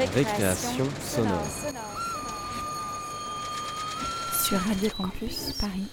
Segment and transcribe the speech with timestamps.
[0.00, 1.46] Récréation sonore.
[4.42, 5.88] Sur Radio Campus Paris.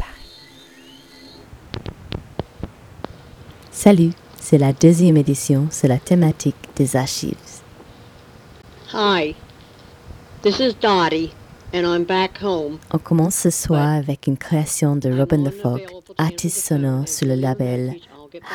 [3.70, 7.36] Salut, c'est la deuxième édition sur la thématique des archives.
[8.94, 9.36] Hi,
[10.42, 11.34] this is Dottie,
[11.74, 12.80] and I'm back home.
[12.94, 15.82] On commence ce soir avec une création de Robin the Fog,
[16.18, 17.96] artiste sonore sur le label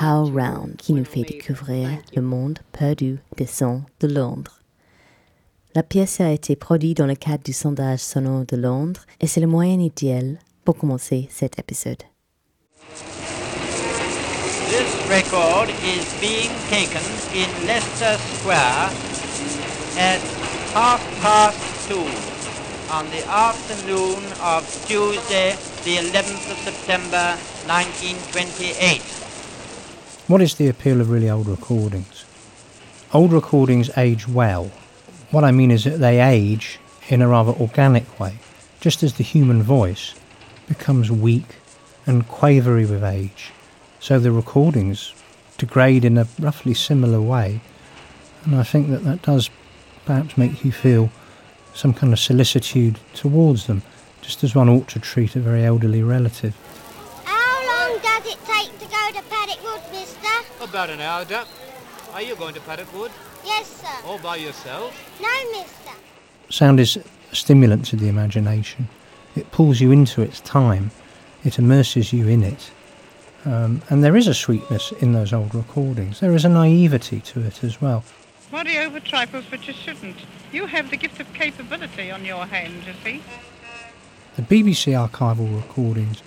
[0.01, 4.62] How Round, qui nous fait découvrir le monde perdu des sons de Londres.
[5.75, 9.41] La pièce a été produite dans le cadre du sondage sonore de Londres et c'est
[9.41, 12.03] le moyen idéal pour commencer cet épisode.
[14.69, 17.01] This record is being taken
[17.35, 18.91] in Leicester Square
[19.99, 20.21] at
[20.75, 21.57] half past
[21.89, 22.05] two
[22.91, 27.35] on the afternoon of Tuesday, the 11th of September,
[27.67, 29.01] 1928.
[30.29, 32.27] What is the appeal of really old recordings?
[33.15, 34.71] Old recordings age well.
[35.33, 38.35] What I mean is that they age in a rather organic way,
[38.81, 40.15] just as the human voice
[40.69, 41.57] becomes weak
[42.05, 43.51] and quavery with age.
[43.99, 45.15] So the recordings
[45.57, 47.63] degrade in a roughly similar way.
[48.45, 49.49] And I think that that does
[50.05, 51.11] perhaps make you feel
[51.73, 53.83] some kind of solicitude towards them,
[54.21, 56.55] just as one ought to treat a very elderly relative.
[57.25, 60.29] How long does it take to go to Paddock Wood, mister?
[60.63, 61.49] About an hour, Duck.
[62.13, 63.13] Are you going to Paddock Wood?
[63.45, 64.07] Yes, sir.
[64.07, 64.95] All by yourself?
[65.21, 65.93] No, mister.
[66.51, 68.89] Sound is a stimulant to the imagination.
[69.35, 70.91] It pulls you into its time.
[71.45, 72.71] It immerses you in it.
[73.45, 76.21] Um, and there is a sweetness in those old recordings.
[76.21, 78.05] There is a naivety to it as well.
[78.53, 80.17] Worry over trifles, but you shouldn't.
[80.53, 83.23] You have the gift of capability on your hands, you see.
[84.37, 86.23] The BBC archival recordings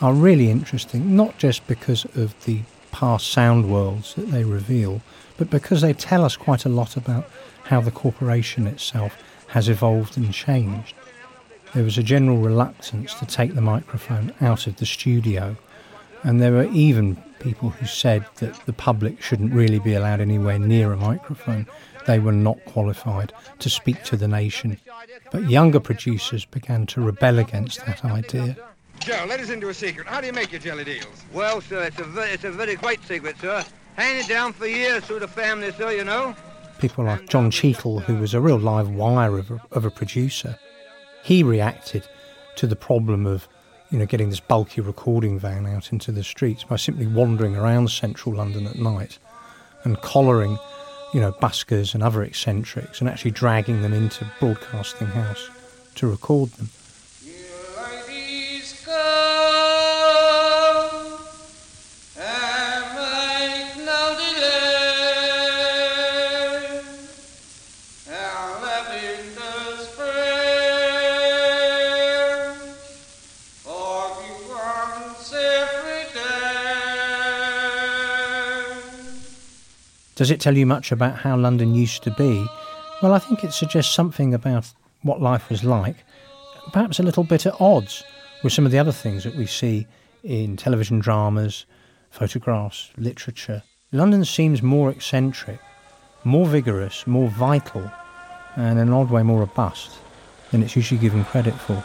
[0.00, 2.60] are really interesting, not just because of the
[2.92, 5.00] past sound worlds that they reveal,
[5.36, 7.28] but because they tell us quite a lot about
[7.64, 9.16] how the corporation itself
[9.48, 10.94] has evolved and changed.
[11.74, 15.56] There was a general reluctance to take the microphone out of the studio,
[16.22, 20.58] and there were even people who said that the public shouldn't really be allowed anywhere
[20.58, 21.66] near a microphone.
[22.06, 24.78] They were not qualified to speak to the nation.
[25.30, 28.56] But younger producers began to rebel against that idea.
[29.00, 30.06] Joe, let us into a secret.
[30.06, 31.06] How do you make your jelly deals?
[31.32, 33.64] Well, sir, it's a, ve- it's a very great secret, sir.
[33.96, 36.34] Handed down for years through the family, sir, you know.
[36.78, 40.58] People like John Cheadle, who was a real live wire of a, of a producer,
[41.22, 42.06] he reacted
[42.56, 43.48] to the problem of
[43.90, 47.90] you know, getting this bulky recording van out into the streets by simply wandering around
[47.90, 49.18] central London at night
[49.82, 50.58] and collaring,
[51.12, 55.50] you know, buskers and other eccentrics and actually dragging them into Broadcasting House
[55.96, 56.68] to record them.
[80.20, 82.46] Does it tell you much about how London used to be?
[83.00, 84.70] Well, I think it suggests something about
[85.00, 85.96] what life was like,
[86.74, 88.04] perhaps a little bit at odds
[88.44, 89.86] with some of the other things that we see
[90.22, 91.64] in television dramas,
[92.10, 93.62] photographs, literature.
[93.92, 95.58] London seems more eccentric,
[96.24, 97.90] more vigorous, more vital,
[98.56, 99.92] and in an odd way more robust
[100.50, 101.82] than it's usually given credit for.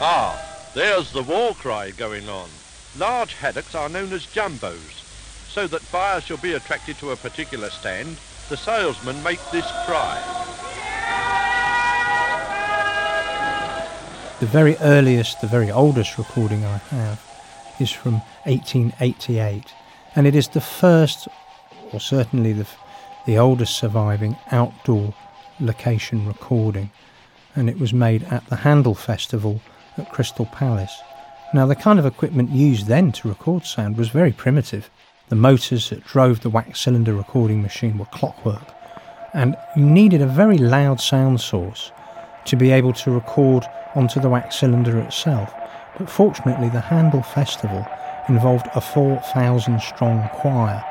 [0.00, 2.48] Ah, there's the war cry going on.
[2.98, 5.04] Large haddocks are known as jumbos,
[5.48, 8.16] so that buyers shall be attracted to a particular stand,
[8.48, 10.20] the salesmen make this cry.
[14.40, 17.22] The very earliest, the very oldest recording I have
[17.78, 18.14] is from
[18.44, 19.72] 1888,
[20.16, 21.28] and it is the first,
[21.92, 22.66] or certainly the,
[23.24, 25.14] the oldest surviving outdoor
[25.60, 26.90] location recording,
[27.54, 29.60] and it was made at the Handel Festival
[29.96, 31.00] at Crystal Palace.
[31.52, 34.88] Now, the kind of equipment used then to record sound was very primitive.
[35.30, 38.72] The motors that drove the wax cylinder recording machine were clockwork,
[39.34, 41.90] and you needed a very loud sound source
[42.44, 43.64] to be able to record
[43.96, 45.52] onto the wax cylinder itself.
[45.98, 47.84] But fortunately, the Handel Festival
[48.28, 50.84] involved a 4,000 strong choir,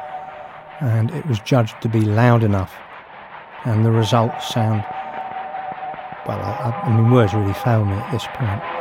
[0.81, 2.73] and it was judged to be loud enough,
[3.63, 4.83] and the results sound
[6.27, 8.78] well, I, I mean, words really fail me at this point.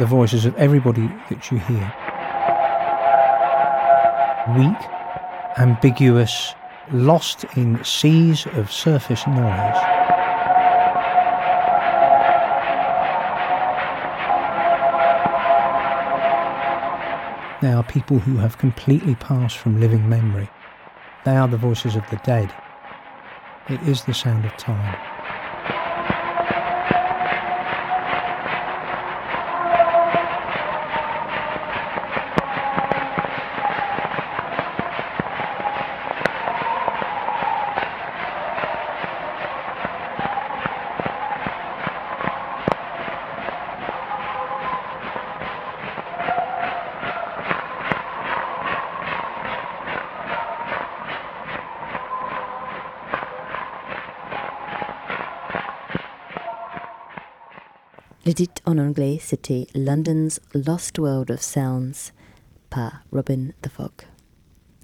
[0.00, 1.92] the voices of everybody that you hear.
[4.56, 4.78] Weak,
[5.58, 6.54] ambiguous,
[6.90, 9.76] lost in seas of surface noise.
[17.60, 20.48] They are people who have completely passed from living memory.
[21.26, 22.50] They are the voices of the dead.
[23.68, 25.09] It is the sound of time.
[58.66, 62.12] En anglais, c'était London's Lost World of Sounds
[62.68, 63.92] par Robin the Fog.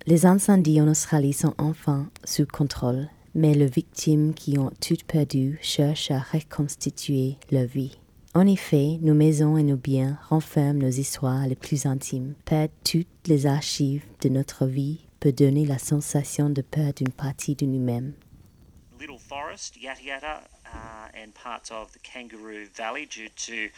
[0.07, 5.59] Les incendies en Australie sont enfin sous contrôle, mais les victimes qui ont tout perdu
[5.63, 7.99] cherchent à reconstituer leur vie.
[8.35, 12.35] En effet, nos maisons et nos biens renferment nos histoires les plus intimes.
[12.45, 17.55] Perdre toutes les archives de notre vie peut donner la sensation de perdre une partie
[17.55, 18.13] de nous-mêmes.
[19.01, 19.77] Little Forest,
[21.17, 23.71] and parts of the Kangaroo Valley due to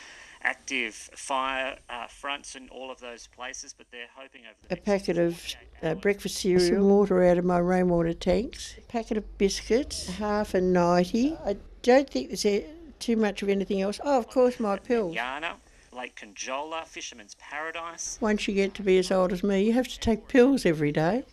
[0.42, 4.76] active fire uh, fronts in all of those places, but they're hoping over the a
[4.76, 5.42] packet of
[5.82, 10.54] uh, breakfast cereal, some water out of my rainwater tanks, a packet of biscuits, half
[10.54, 11.36] a nighty.
[11.44, 12.64] I don't think there's
[12.98, 14.00] too much of anything else.
[14.04, 15.16] Oh, of course, my pills.
[15.16, 15.54] Yana,
[15.92, 18.18] Lake Conjola, Fisherman's Paradise.
[18.20, 20.92] Once you get to be as old as me, you have to take pills every
[20.92, 21.24] day.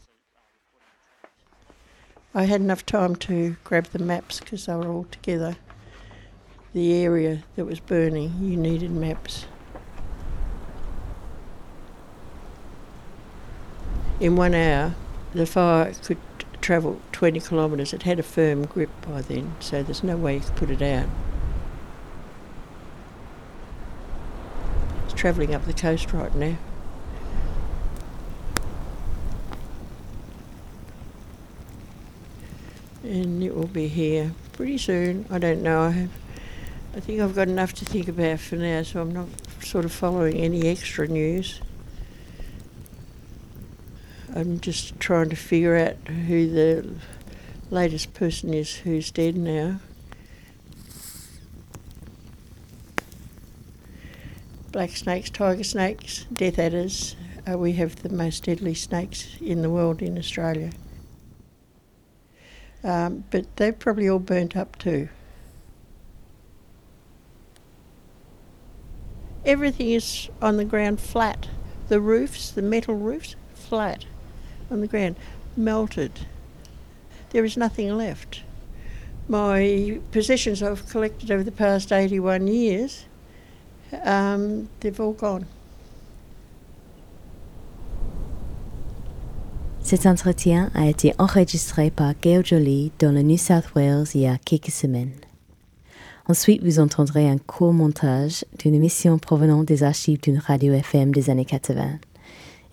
[2.33, 5.55] I had enough time to grab the maps because they were all together.
[6.75, 9.45] The area that was burning, you needed maps.
[14.19, 14.93] In one hour,
[15.33, 16.17] the fire could
[16.59, 17.93] travel 20 kilometres.
[17.93, 20.81] It had a firm grip by then, so there's no way you could put it
[20.81, 21.07] out.
[25.05, 26.57] It's travelling up the coast right now.
[33.01, 35.25] and it will be here pretty soon.
[35.29, 35.83] I don't know.
[35.83, 36.24] I have.
[36.95, 39.27] I think I've got enough to think about for now, so I'm not
[39.61, 41.59] sort of following any extra news.
[44.33, 46.95] I'm just trying to figure out who the
[47.69, 49.81] latest person is who's dead now.
[54.71, 57.17] Black snakes, tiger snakes, death adders.
[57.45, 60.71] Uh, we have the most deadly snakes in the world in Australia.
[62.85, 65.09] Um, but they've probably all burnt up too.
[69.45, 71.47] Everything is on the ground flat.
[71.87, 74.05] The roofs, the metal roofs, flat
[74.71, 75.15] on the ground,
[75.55, 76.11] melted.
[77.29, 78.41] There is nothing left.
[79.27, 83.05] My possessions I've collected over the past 81 years,
[84.03, 85.45] um, they've all gone.
[89.81, 94.27] Cet entretien a été enregistré par Gail Jolie dans le New South Wales il y
[94.27, 95.24] a quelques semaines.
[96.27, 101.29] Ensuite, vous entendrez un court montage d'une émission provenant des archives d'une radio FM des
[101.29, 101.99] années 80.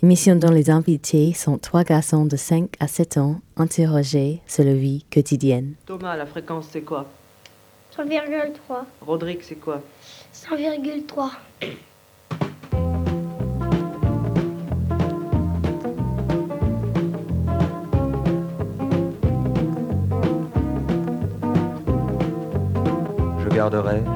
[0.03, 4.73] Émission dont les invités sont trois garçons de 5 à 7 ans interrogés sur la
[4.73, 5.75] vie quotidienne.
[5.85, 7.07] Thomas, la fréquence c'est quoi?
[7.95, 8.85] 100,3.
[9.03, 9.83] Rodrigue, c'est quoi?
[10.35, 11.31] 100,3.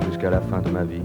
[0.09, 1.03] Jusqu'à la fin de ma vie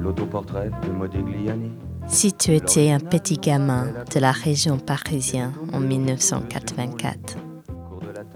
[0.00, 1.72] l'autoportrait de Modigliani.
[2.06, 7.36] Si tu étais un petit gamin de la région parisienne en 1984,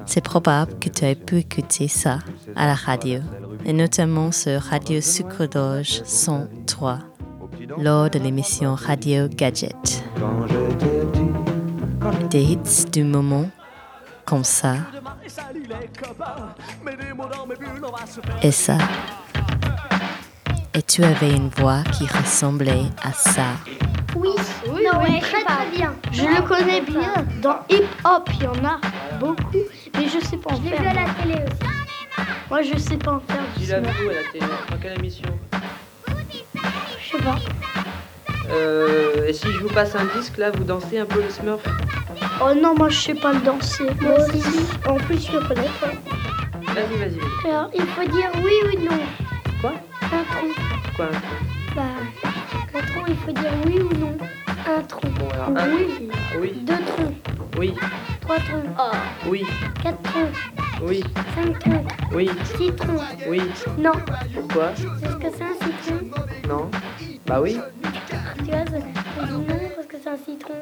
[0.04, 2.18] c'est probable que tu aies pu écouter ça
[2.56, 3.20] à la radio,
[3.64, 6.98] et notamment sur Radio Sucre d'Orge 103,
[7.78, 10.02] lors de l'émission Radio Gadget.
[12.30, 13.48] Des hits du moment,
[14.24, 14.74] comme ça,
[18.42, 18.78] et ça.
[20.74, 23.42] Et tu avais une voix qui ressemblait à ça.
[24.16, 24.30] Oui,
[24.68, 25.56] non, oui, très pas.
[25.56, 25.94] très bien.
[26.12, 27.12] Je le connais bien.
[27.42, 28.80] Dans hip hop, il y en a
[29.18, 29.58] beaucoup,
[29.96, 30.80] mais je sais pas en Je l'ai faire.
[30.82, 31.70] vu à la télé aussi.
[32.48, 33.42] Moi, je sais pas en faire.
[33.56, 35.28] vu à la télé Dans quelle émission
[36.08, 37.36] Je sais pas.
[38.50, 41.62] euh, Et si je vous passe un disque là, vous dansez un peu le Smurf?
[42.42, 43.86] Oh non, moi, je sais pas le danser.
[44.00, 44.66] Moi aussi.
[44.88, 45.88] En plus, je le connais pas.
[46.72, 47.18] Vas-y, vas-y.
[47.18, 47.50] vas-y.
[47.50, 48.98] Alors, il faut dire oui ou non.
[49.60, 49.72] Quoi?
[50.02, 50.96] Un tronc.
[50.96, 51.06] Quoi
[51.76, 51.82] Bah,
[52.74, 54.16] un tronc, il faut dire oui ou non.
[54.66, 55.00] Un tronc.
[55.32, 56.08] alors, un- Oui.
[56.40, 57.14] Oui, Deux troncs.
[57.58, 57.74] oui,
[58.20, 58.64] Trois troncs.
[59.26, 59.44] oui,
[59.82, 60.28] Quatre troncs.
[60.82, 61.86] oui, Cinq troncs.
[62.14, 63.00] oui, Six troncs.
[63.28, 63.40] oui.
[63.78, 63.92] Non.
[64.34, 66.10] Pourquoi Est-ce que c'est un citron
[66.48, 66.70] Non
[67.26, 67.58] Bah oui.
[68.38, 68.84] Tu vois, c'est-
[69.20, 70.54] on dit non parce que c'est un citron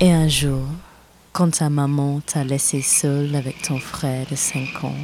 [0.00, 0.62] Et un jour,
[1.32, 4.94] quand ta maman t'a laissé seule avec ton frère de 5 ans,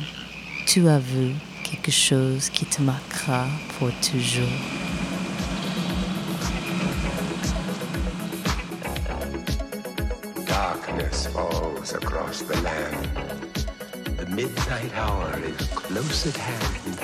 [0.69, 1.33] tu as vu
[1.65, 3.47] quelque chose qui te marquera
[3.77, 4.47] pour toujours.
[10.47, 13.09] Darkness falls across the land.
[14.17, 16.99] The midnight hour is close at hand.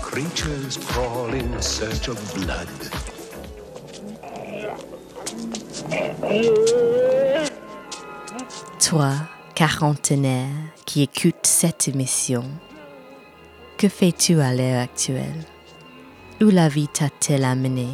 [0.00, 3.17] Creatures crawl in search of blood.
[8.80, 9.12] Toi,
[9.54, 10.48] quarantenaire
[10.86, 12.44] qui écoute cette émission,
[13.76, 15.44] que fais-tu à l'heure actuelle?
[16.40, 17.88] Où la vie t'a-t-elle amené?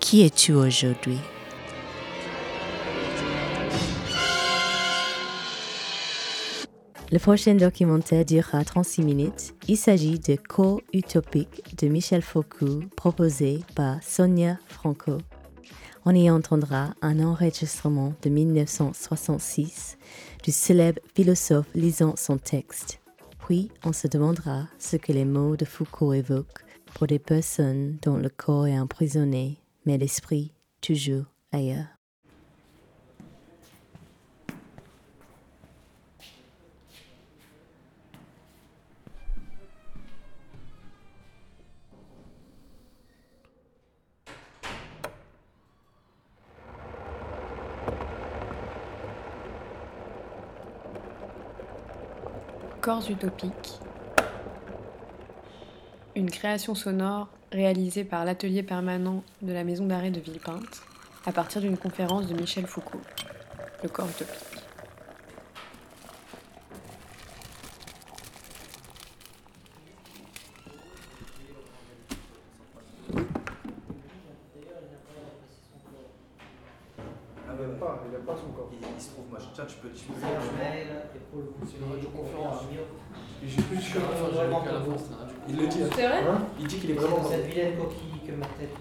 [0.00, 1.18] Qui es-tu aujourd'hui?
[7.12, 9.54] Le prochain documentaire durera 36 minutes.
[9.68, 15.18] Il s'agit de Corps utopique de Michel Foucault, proposé par Sonia Franco.
[16.08, 19.98] On y entendra un enregistrement de 1966
[20.44, 23.00] du célèbre philosophe lisant son texte.
[23.44, 28.18] Puis on se demandera ce que les mots de Foucault évoquent pour des personnes dont
[28.18, 31.95] le corps est emprisonné, mais l'esprit toujours ailleurs.
[52.86, 53.80] Corps utopiques.
[56.14, 60.82] Une création sonore réalisée par l'atelier permanent de la maison d'arrêt de Villepinte
[61.24, 63.00] à partir d'une conférence de Michel Foucault.
[63.82, 64.38] Le corps utopique.
[77.48, 78.70] Ah, il aime pas, il aime pas son corps.
[78.70, 80.86] Il, se trouve, moi, tiens, tu peux diffuser un mail,
[81.66, 82.62] c'est une radioconférence.
[83.42, 83.98] Et j'ai plus que
[85.48, 85.82] Il le dit.
[85.82, 85.88] hein.
[85.94, 87.24] C'est vrai Hein Il dit qu'il est vraiment.
[87.28, 88.74] Cette vilaine coquille que ma tête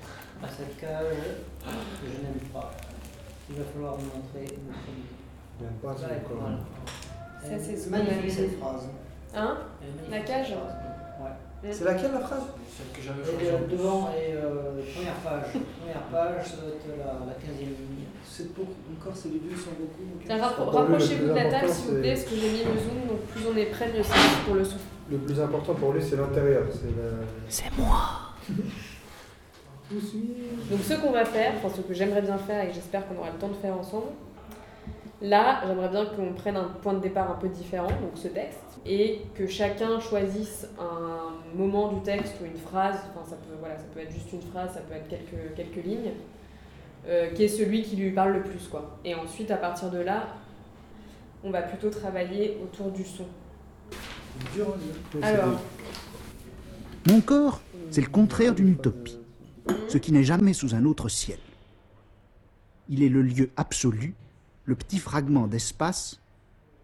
[0.43, 1.15] à cette cage,
[1.61, 2.71] que je n'aime pas.
[3.49, 6.37] Il va falloir montrer une n'aime pas corps.
[6.39, 6.57] voilà.
[7.41, 8.89] Ça, c'est est ce magnifique cette phrase.
[9.35, 9.57] Hein
[10.09, 10.51] La cage.
[10.51, 11.71] Ouais.
[11.71, 15.51] C'est laquelle la phrase Celle que j'avais euh, devant et euh, première page.
[15.79, 18.05] première page, ça doit être la, la 15e ligne.
[18.23, 18.73] C'est beaucoup.
[18.99, 20.63] Encore, c'est les deux sont beaucoup.
[20.63, 23.21] Pour Rapprochez-vous de la table s'il vous plaît, parce que j'ai mis le zoom, donc
[23.27, 24.77] plus on est près, mieux c'est pour le son.
[25.09, 26.63] Le plus important pour lui, c'est l'intérieur.
[26.71, 27.73] C'est le...
[29.91, 33.17] Donc ce qu'on va faire, enfin ce que j'aimerais bien faire et que j'espère qu'on
[33.17, 34.07] aura le temps de faire ensemble,
[35.21, 38.59] là j'aimerais bien qu'on prenne un point de départ un peu différent, donc ce texte,
[38.85, 43.77] et que chacun choisisse un moment du texte ou une phrase, enfin ça peut, voilà,
[43.77, 46.11] ça peut être juste une phrase, ça peut être quelques, quelques lignes,
[47.07, 48.67] euh, qui est celui qui lui parle le plus.
[48.67, 48.97] quoi.
[49.05, 50.27] Et ensuite à partir de là,
[51.43, 53.25] on va plutôt travailler autour du son.
[55.21, 55.59] Alors,
[57.07, 57.61] Mon corps,
[57.91, 59.19] c'est le contraire d'une utopie,
[59.87, 61.39] ce qui n'est jamais sous un autre ciel.
[62.89, 64.15] Il est le lieu absolu,
[64.65, 66.19] le petit fragment d'espace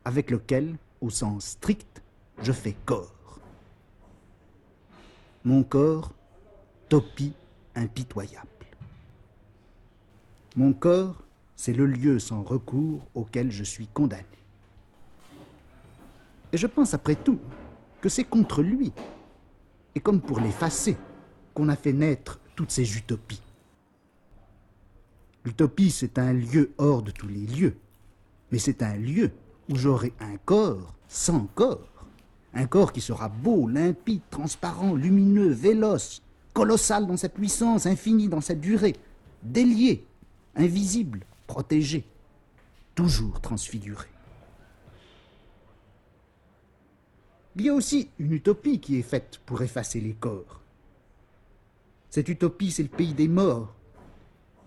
[0.06, 2.02] avec lequel, au sens strict,
[2.42, 3.40] je fais corps.
[5.44, 6.12] Mon corps,
[6.90, 7.34] topie
[7.76, 8.48] impitoyable.
[10.56, 11.24] Mon corps,
[11.56, 14.26] c'est le lieu sans recours auquel je suis condamné.
[16.52, 17.40] Et je pense après tout
[18.02, 18.92] que c'est contre lui,
[19.96, 20.98] et comme pour l'effacer,
[21.54, 23.42] qu'on a fait naître toutes ces utopies.
[25.44, 27.76] L'utopie, c'est un lieu hors de tous les lieux,
[28.52, 29.32] mais c'est un lieu
[29.68, 32.06] où j'aurai un corps sans corps.
[32.54, 36.22] Un corps qui sera beau, limpide, transparent, lumineux, véloce,
[36.54, 38.96] colossal dans sa puissance, infini dans sa durée,
[39.42, 40.06] délié,
[40.56, 42.06] invisible, protégé,
[42.94, 44.08] toujours transfiguré.
[47.56, 50.61] Il y a aussi une utopie qui est faite pour effacer les corps.
[52.12, 53.74] Cette utopie, c'est le pays des morts.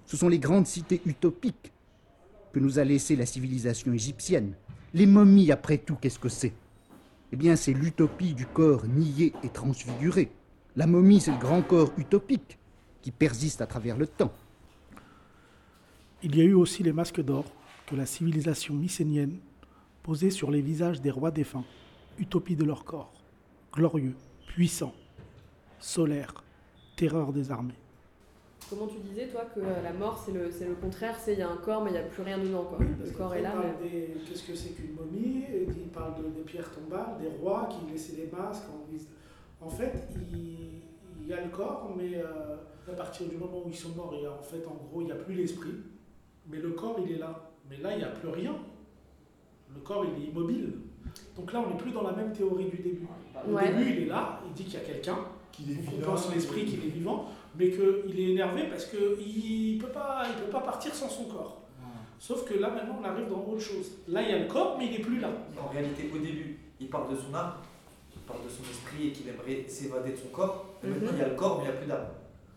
[0.07, 1.73] Ce sont les grandes cités utopiques
[2.55, 4.55] que nous a laissées la civilisation égyptienne.
[4.95, 6.55] Les momies, après tout, qu'est-ce que c'est?
[7.33, 10.31] Eh bien, c'est l'utopie du corps nié et transfiguré.
[10.75, 12.59] La momie, c'est le grand corps utopique
[13.03, 14.33] qui persiste à travers le temps.
[16.23, 17.45] Il y a eu aussi les masques d'or
[17.87, 19.37] que la civilisation mycénienne
[20.03, 21.67] posait sur les visages des rois défunts,
[22.19, 23.13] utopie de leur corps,
[23.75, 24.95] glorieux, puissant,
[25.79, 26.44] solaire,
[26.97, 27.75] terreur des armées.
[28.71, 31.43] comment tu disais, toi, que la mort, c'est le, c'est le contraire, c'est il y
[31.43, 32.79] a un corps, mais il n'y a plus rien dedans, quoi.
[32.79, 33.89] le corps est là, mais...
[33.89, 35.45] des- Qu'est-ce que c'est qu'une momie?
[35.53, 38.65] Et Il parle de- des pierres tombales, des rois qui laissaient des masques.
[38.73, 40.81] En, guise de- en fait, il,
[41.21, 42.57] il y a le corps, mais euh,
[42.89, 45.01] à partir du moment où ils sont morts, il y a, en fait, en gros,
[45.03, 45.75] il n'y a plus l'esprit.
[46.49, 47.51] Mais le corps, il est là.
[47.71, 48.55] Mais là, il n'y a plus rien.
[49.75, 50.75] Le corps, il est immobile.
[51.37, 53.07] Donc là, on n'est plus dans la même théorie du début.
[53.47, 53.69] Au Ouais.
[53.73, 55.19] début, il est là, il dit qu'il y a quelqu'un,
[55.57, 57.27] Qu'il est donc on vivant, pense l'esprit qu'il est vivant,
[57.59, 61.25] mais qu'il est énervé parce qu'il ne peut, pas- il peut pas partir sans son
[61.25, 61.61] corps.
[62.19, 63.91] Sauf que là, maintenant, on arrive dans autre chose.
[64.09, 65.29] Là, il y a le corps, mais il n'est plus là.
[65.63, 67.53] En réalité, au début, il parle de son âme,
[68.15, 70.65] il parle de son esprit et qu'il aimerait s'évader de son corps.
[70.83, 71.17] Et Maintenant, Mhm.
[71.17, 72.07] il y a le corps, mais il n'y a plus d'âme.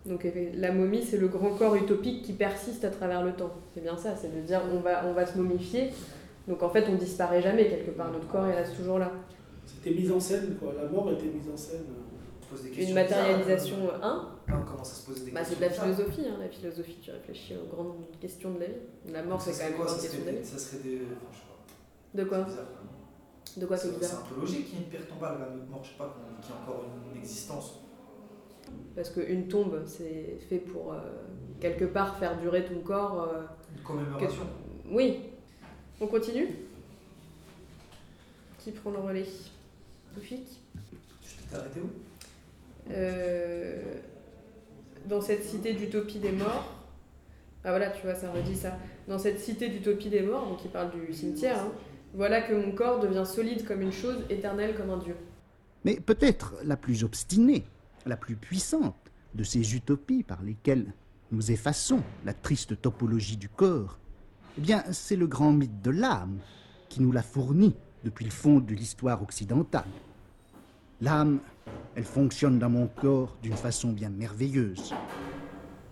[0.06, 0.26] Donc
[0.56, 3.52] la momie, c'est le grand corps utopique qui persiste à travers le temps.
[3.74, 5.90] C'est bien ça, c'est de dire on va, on va se momifier.
[6.48, 8.10] Donc en fait, on disparaît jamais quelque part.
[8.12, 9.12] Notre corps, il reste toujours là.
[9.66, 10.72] C'était mise en scène, quoi.
[10.82, 11.84] La mort était mise en scène.
[12.50, 14.30] Pose des Une matérialisation bizarres, 1 hein.
[14.50, 15.58] On commence à se poser des bah, questions.
[15.60, 16.98] C'est de la philosophie, hein, la philosophie.
[17.02, 18.74] Tu réfléchis aux grandes questions de la vie.
[19.12, 20.46] La mort, Ça c'est quand même une grande ça question de la vie.
[20.46, 20.96] ça serait des.
[20.98, 22.24] Enfin, je sais pas.
[22.24, 22.66] De quoi C'est bizarre.
[23.58, 25.70] De quoi c'est C'est bizarre un peu logique qu'il y ait une pierre tombale notre
[25.70, 27.74] mort, je sais pas, qu'il y ait encore une existence.
[28.96, 30.98] Parce qu'une tombe, c'est fait pour euh,
[31.60, 33.24] quelque part faire durer ton corps.
[33.34, 33.44] euh,
[33.78, 34.44] Une commémoration.
[34.44, 35.20] que- Oui.
[36.00, 36.48] On continue?
[38.60, 39.26] Qui prend le relais?
[40.14, 40.46] Toufik?
[41.22, 41.90] Tu t'es arrêté où?
[42.92, 43.82] Euh,
[45.08, 46.74] Dans cette cité d'utopie des morts.
[47.64, 48.78] Ah voilà, tu vois, ça redit ça.
[49.08, 51.72] Dans cette cité d'utopie des morts, donc il parle du cimetière, hein,
[52.14, 55.16] voilà que mon corps devient solide comme une chose, éternelle comme un dieu.
[55.86, 57.66] Mais peut-être la plus obstinée,
[58.06, 58.96] la plus puissante
[59.34, 60.94] de ces utopies par lesquelles
[61.32, 63.98] nous effaçons la triste topologie du corps,
[64.58, 66.40] eh bien, c'est le grand mythe de l'âme
[66.90, 69.88] qui nous l'a fourni depuis le fond de l'histoire occidentale.
[71.02, 71.40] L'âme,
[71.98, 74.94] elle fonctionne dans mon corps d'une façon bien merveilleuse.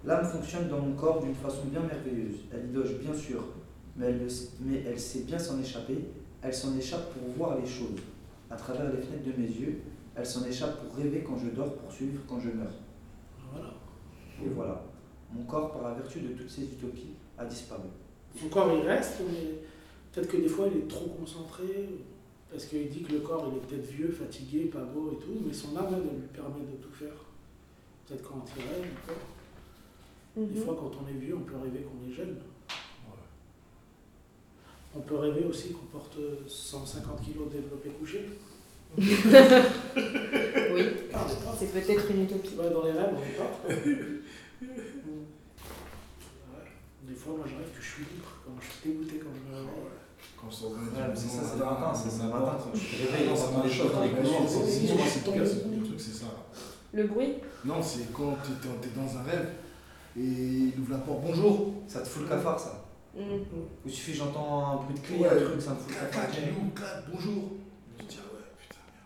[0.06, 2.42] L'âme fonctionne dans mon corps d'une façon bien merveilleuse.
[2.54, 3.44] Elle y loge bien sûr,
[3.98, 4.30] mais elle, ne-
[4.70, 5.98] mais elle sait bien s'en échapper.
[6.44, 7.98] Elle s'en échappe pour voir les choses.
[8.52, 9.80] À travers les fenêtres de mes yeux,
[10.16, 12.76] elle s'en échappe pour rêver quand je dors, pour suivre quand je meurs.
[13.52, 13.74] Voilà.
[14.46, 14.84] Et voilà.
[15.34, 17.88] Mon corps, par la vertu de toutes ces utopies, a disparu.
[18.40, 19.56] Son corps, il reste, mais
[20.14, 21.90] peut-être que des fois, il est trop concentré.
[22.56, 25.42] Parce qu'il dit que le corps, il est peut-être vieux, fatigué, pas beau et tout,
[25.46, 27.12] mais son âme, elle, lui permet de tout faire.
[28.08, 29.24] Peut-être quand il rêve, encore.
[30.38, 30.64] Des Mhm.
[30.64, 32.38] fois, quand on est vieux, on peut rêver qu'on est jeune.
[34.96, 36.16] On peut rêver aussi qu'on porte
[36.48, 38.30] 150 kilos développé couché.
[38.98, 39.04] Oui,
[41.14, 42.56] Ah, est c'est peut-être une utopie.
[42.58, 43.52] Ouais, dans les rêves, on n'est pas.
[43.68, 43.76] Ouais.
[47.04, 49.42] Des fois, moi, je rêve que je suis libre, quand je suis dégoûté quand je
[49.52, 49.95] me réveille.
[50.46, 53.64] Quand on c'est ça, c'est le matin, c'est le matin tu te c'est prend pas
[53.64, 53.92] des les choses.
[54.48, 54.88] C'est
[55.48, 56.26] c'est- le truc, c'est ça.
[56.94, 57.34] Le bruit?
[57.66, 59.50] Non, c'est quand tu es dans un rêve
[60.16, 61.22] et il ouvre la porte.
[61.26, 61.74] Bonjour.
[61.88, 62.86] Ça te fout le cafard, ça?
[63.16, 63.44] Mhm.
[63.86, 65.30] Il suffit, j'entends un bruit de clé, Ouais.
[65.30, 66.30] un truc, ça me fout le cafard.
[67.12, 67.44] bonjour.
[68.00, 69.06] Je dis, ah ouais, putain, merde.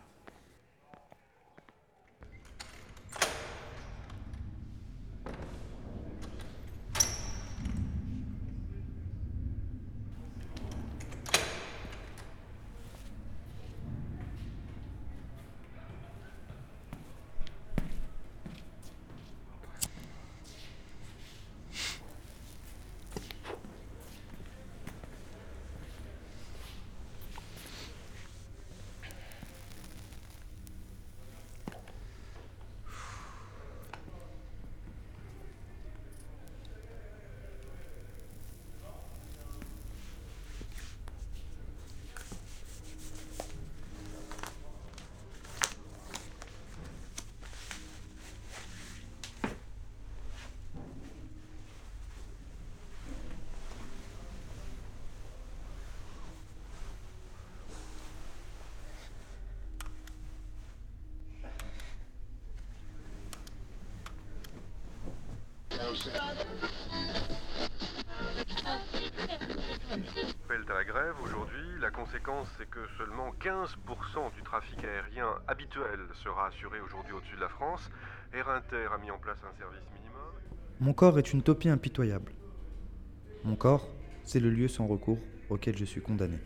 [70.44, 71.80] Appel à la grève aujourd'hui.
[71.82, 77.42] La conséquence, c'est que seulement 15% du trafic aérien habituel sera assuré aujourd'hui au-dessus de
[77.42, 77.90] la France.
[78.34, 80.22] Air Inter a mis en place un service minimum.
[80.80, 82.34] Mon corps est une topie impitoyable.
[83.44, 83.88] Mon corps,
[84.24, 85.18] c'est le lieu sans recours
[85.50, 86.38] auquel je suis condamné.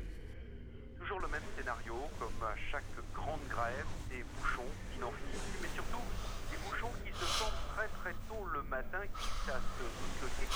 [1.01, 4.61] Toujours le même scénario, comme à chaque grande grève, des bouchons
[4.93, 5.99] qui n'en finissent plus, mais surtout
[6.49, 10.47] des bouchons qui se forment très très tôt le matin, quitte à se bloquer.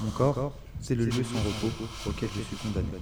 [0.00, 0.52] Mon corps,
[0.88, 1.84] c'est le lieu sans repos.
[2.06, 2.98] auquel je suis condamné.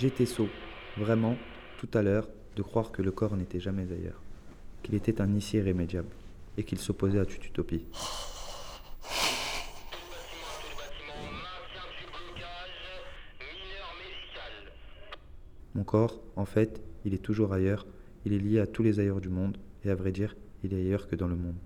[0.00, 0.48] J'étais sot,
[0.96, 1.36] vraiment,
[1.80, 4.22] tout à l'heure, de croire que le corps n'était jamais ailleurs,
[4.84, 6.14] qu'il était un ici irrémédiable,
[6.56, 7.84] et qu'il s'opposait à toute utopie.
[15.74, 17.84] Mon corps, en fait, il est toujours ailleurs,
[18.24, 20.76] il est lié à tous les ailleurs du monde, et à vrai dire, il est
[20.76, 21.56] ailleurs que dans le monde.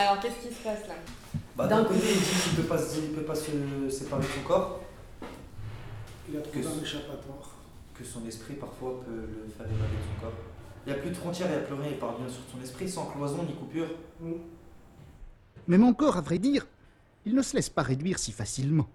[0.00, 0.94] Alors, qu'est-ce qui se passe là
[1.56, 4.22] Bah, d'un côté, il dit qu'il ne peut, pas se- il peut pas se séparer
[4.22, 4.80] de son corps.
[6.28, 7.50] Il a trouvé Que un échappatoire.
[7.94, 10.32] Que son esprit, parfois, peut le faire évader de son corps.
[10.86, 12.42] Il n'y a plus de frontières, il n'y a plus rien, il parle bien sur
[12.52, 13.88] son esprit, sans cloison ni coupure.
[15.68, 16.66] Mais mon corps, à vrai dire,
[17.24, 18.88] il ne se laisse pas réduire si facilement.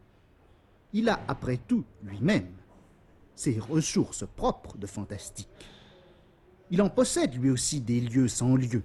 [0.93, 2.47] Il a, après tout, lui-même,
[3.35, 5.49] ses ressources propres de fantastique.
[6.71, 8.81] Il en possède lui aussi des lieux sans lieu,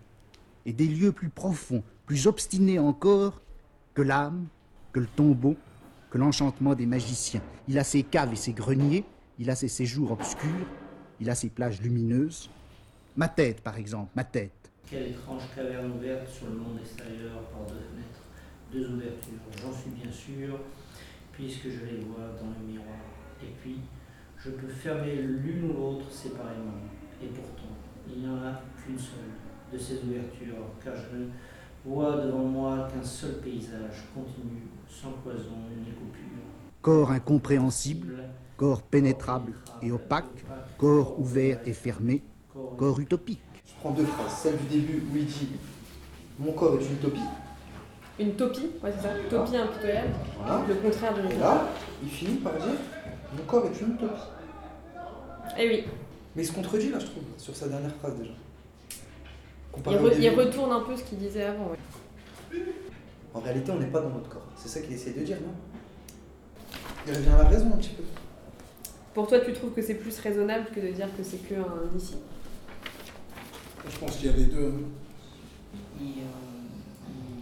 [0.67, 3.41] et des lieux plus profonds, plus obstinés encore
[3.95, 4.47] que l'âme,
[4.93, 5.57] que le tombeau,
[6.11, 7.43] que l'enchantement des magiciens.
[7.69, 9.05] Il a ses caves et ses greniers,
[9.39, 10.67] il a ses séjours obscurs,
[11.21, 12.51] il a ses plages lumineuses.
[13.17, 14.71] Ma tête, par exemple, ma tête.
[14.89, 18.25] Quelle étrange caverne ouverte sur le monde extérieur par deux fenêtres,
[18.73, 19.39] deux ouvertures.
[19.63, 20.59] J'en suis bien sûr,
[21.33, 22.99] puisque je les vois dans le miroir.
[23.43, 23.79] Et puis,
[24.37, 26.81] je peux fermer l'une ou l'autre séparément.
[27.23, 27.77] Et pourtant,
[28.09, 29.37] il n'y en a qu'une seule
[29.73, 31.27] de ces ouvertures, car je ne
[31.85, 36.21] vois devant moi qu'un seul paysage continu, sans cloison ni coupure.
[36.83, 38.25] Corps incompréhensible,
[38.57, 40.45] corps pénétrable et opaque,
[40.79, 42.23] corps ouvert et fermé,
[42.77, 43.41] corps utopique.
[43.67, 44.33] Je prends deux phrases.
[44.43, 45.49] Celle du début où il dit
[46.39, 47.21] Mon corps est une utopie.
[48.19, 49.15] Une topie, ouais, c'est ça.
[49.31, 50.11] Topie impitoyable.
[50.39, 50.63] Voilà.
[50.69, 51.41] Le contraire de Et l'utopie.
[51.41, 51.67] là,
[52.03, 52.75] il finit par dire
[53.37, 54.21] Mon corps est une utopie.
[55.59, 55.85] Eh oui.
[56.37, 58.33] Mais il se contredit là, je trouve, sur sa dernière phrase déjà.
[59.77, 61.71] Il, re- retourne un peu ce qu'il disait avant.
[61.71, 62.59] ouais.
[63.33, 64.47] En réalité, on n'est pas dans notre corps.
[64.57, 65.55] C'est ça qu'il essaie de dire, non?
[67.07, 68.03] Il revient à la raison un petit peu.
[69.15, 71.97] Pour toi, tu trouves que c'est plus raisonnable que de dire que c'est que un
[71.97, 72.17] ici?
[73.89, 74.75] Je pense qu'il y a les deux.
[76.01, 76.11] Il, euh,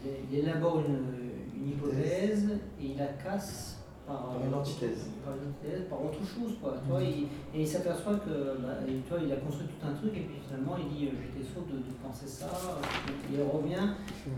[0.05, 2.49] il- il élabore une, une hypothèse
[2.81, 3.78] et il la casse
[4.09, 5.05] par, Par une antithèse.
[5.23, 6.57] Par une antithèse, par autre chose.
[6.63, 6.75] Quoi.
[6.83, 9.93] Tu vois, il- et il s'aperçoit que bah, et, vois, il a construit tout un
[9.93, 12.49] truc et puis finalement il dit euh, j'étais faux de, de penser ça.
[12.49, 13.93] Et il revient,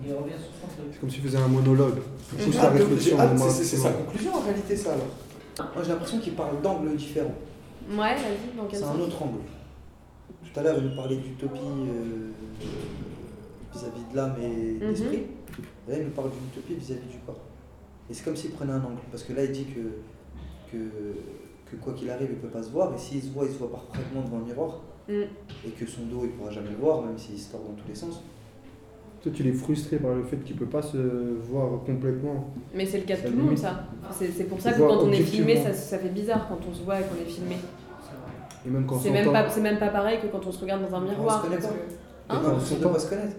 [0.04, 0.90] il revient sur son truc.
[0.92, 2.02] C'est comme s'il faisait un monologue.
[2.34, 2.36] Ah,
[3.48, 5.06] c'est- c'est sa conclusion en réalité, ça alors.
[5.74, 7.34] Moi j'ai l'impression qu'il parle d'angles différents.
[7.90, 9.38] Ouais, vas-y, dans quel C'est un autre angle.
[10.52, 12.30] Tout à l'heure, il nous parlait d'utopie euh,
[13.72, 14.90] vis-à-vis de l'âme et de Mhm.
[14.90, 15.22] l'esprit.
[15.88, 17.36] Là, il nous parle d'une utopie vis-à-vis du corps.
[18.10, 19.00] Et c'est comme s'il prenait un angle.
[19.10, 20.76] Parce que là, il dit que, que,
[21.70, 22.92] que quoi qu'il arrive, il ne peut pas se voir.
[22.94, 24.80] Et s'il se voit, il se voit parfaitement devant un miroir.
[25.08, 25.12] Mm.
[25.66, 27.74] Et que son dos, il ne pourra jamais le voir, même s'il se tord dans
[27.80, 28.22] tous les sens.
[29.22, 32.46] Toi, tu l'es frustré par le fait qu'il peut pas se voir complètement.
[32.74, 33.84] Mais c'est le cas de tout le monde, ça.
[34.10, 36.82] C'est pour ça que quand on est filmé, ça, ça fait bizarre quand on se
[36.82, 37.56] voit et qu'on est filmé.
[38.66, 40.60] Et même quand on C'est même, pas, c'est même pas pareil que quand on se
[40.60, 41.38] regarde dans un miroir.
[41.38, 41.74] se connaît parce pas.
[41.74, 43.36] que- Et Hein quand on s'entend pas se connaître.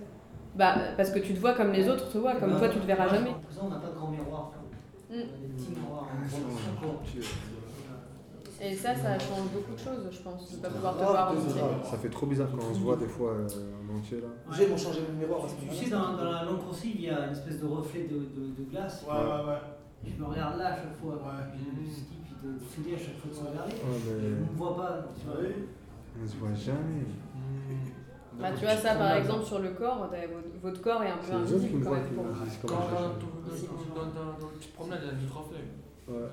[0.55, 2.85] Bah, parce que tu te vois comme les autres te voient, comme toi tu te
[2.85, 3.29] verras jamais.
[3.29, 4.51] En prison, on n'a pas de grand miroir.
[4.53, 5.00] On a des petits miroirs.
[8.63, 11.11] Et ça, ça change beaucoup de choses, je pense, de ne pas pouvoir te Ah,
[11.11, 11.61] voir en deux entier.
[11.89, 14.27] Ça fait trop bizarre quand on se voit des fois euh, en entier là.
[14.55, 17.25] J'ai mon changé de miroir Tu sais, dans, dans la longue coursive, il y a
[17.25, 19.03] une espèce de reflet de, de, de glace.
[19.07, 19.61] Ouais, ouais, ouais.
[20.05, 21.17] Je me regarde là à chaque fois.
[21.53, 23.73] Je me dis, puis de souder à chaque fois de se regarder.
[23.73, 25.05] Ouais, mais- Je ne me vois pas.
[25.19, 25.35] Tu vois.
[26.23, 27.05] On se voit jamais.
[28.39, 30.13] Bah, tu vois, ça par exemple sur le corps, votre,
[30.61, 32.03] votre corps est un peu invisible quand même
[33.95, 34.47] Dans, dans.
[36.07, 36.27] Ouais.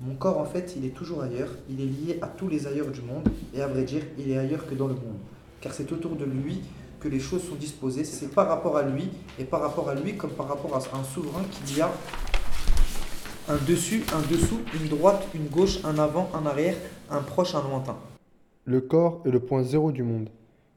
[0.00, 1.50] Mon corps, en fait, il est toujours ailleurs.
[1.68, 3.28] Il est lié à tous les ailleurs du monde.
[3.54, 5.18] Et à vrai dire, il est ailleurs que dans le monde.
[5.60, 6.60] Car c'est autour de lui
[7.00, 8.04] que les choses sont disposées.
[8.04, 9.10] C'est par rapport à lui.
[9.38, 11.90] Et par rapport à lui, comme par rapport à un souverain qu'il y a
[13.48, 16.76] un dessus, un dessous, une droite, une gauche, un avant, un arrière,
[17.10, 17.96] un proche, un lointain.
[18.64, 20.28] Le corps est le point zéro du monde.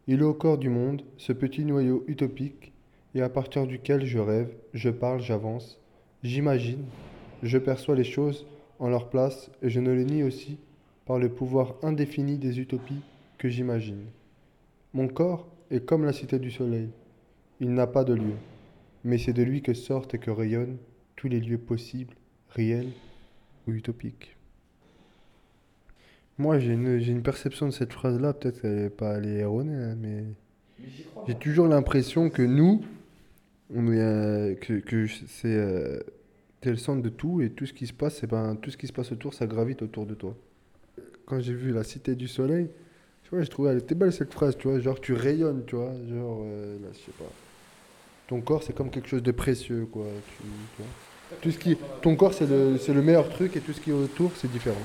[0.08, 2.74] Il est au corps du monde, ce petit noyau utopique,
[3.15, 5.80] et à partir duquel je rêve, je parle, j'avance,
[6.21, 6.84] j'imagine,
[7.41, 8.45] je perçois les choses
[8.78, 10.60] en leur place, et je ne le nie aussi
[11.06, 13.01] par le pouvoir indéfini des utopies
[13.38, 14.06] que j'imagine.
[14.93, 16.89] Mon corps est comme la cité du soleil.
[17.62, 18.36] Il n'a pas de lieu,
[19.06, 20.78] mais c'est de lui que sortent et que rayonnent
[21.15, 22.15] tous les lieux possibles,
[22.49, 22.91] réels
[23.65, 24.36] ou utopiques.
[26.38, 29.95] Moi, j'ai une, perception de cette phrase-là, peut-être qu'elle n'est pas elle est erronée, hein,
[29.97, 30.25] mais
[31.28, 32.82] j'ai toujours l'impression que nous,
[33.73, 35.99] on est, euh, que, que c'est euh,
[36.63, 38.88] le centre de tout et tout ce qui se passe, c'est ben, tout ce qui
[38.88, 40.36] se passe autour, ça gravite autour de toi.
[41.25, 42.69] Quand j'ai vu la Cité du Soleil,
[43.23, 45.75] tu vois, je trouvais elle était belle cette phrase, tu vois, genre tu rayonnes, tu
[45.75, 47.32] vois, genre euh, là, je sais pas.
[48.28, 50.06] Ton corps, c'est comme quelque chose de précieux, quoi.
[50.39, 50.47] Tu
[50.82, 51.38] vois.
[51.41, 53.89] Tout ce qui, ton corps, c'est le, c'est le meilleur truc et tout ce qui
[53.89, 54.82] est autour, c'est différent.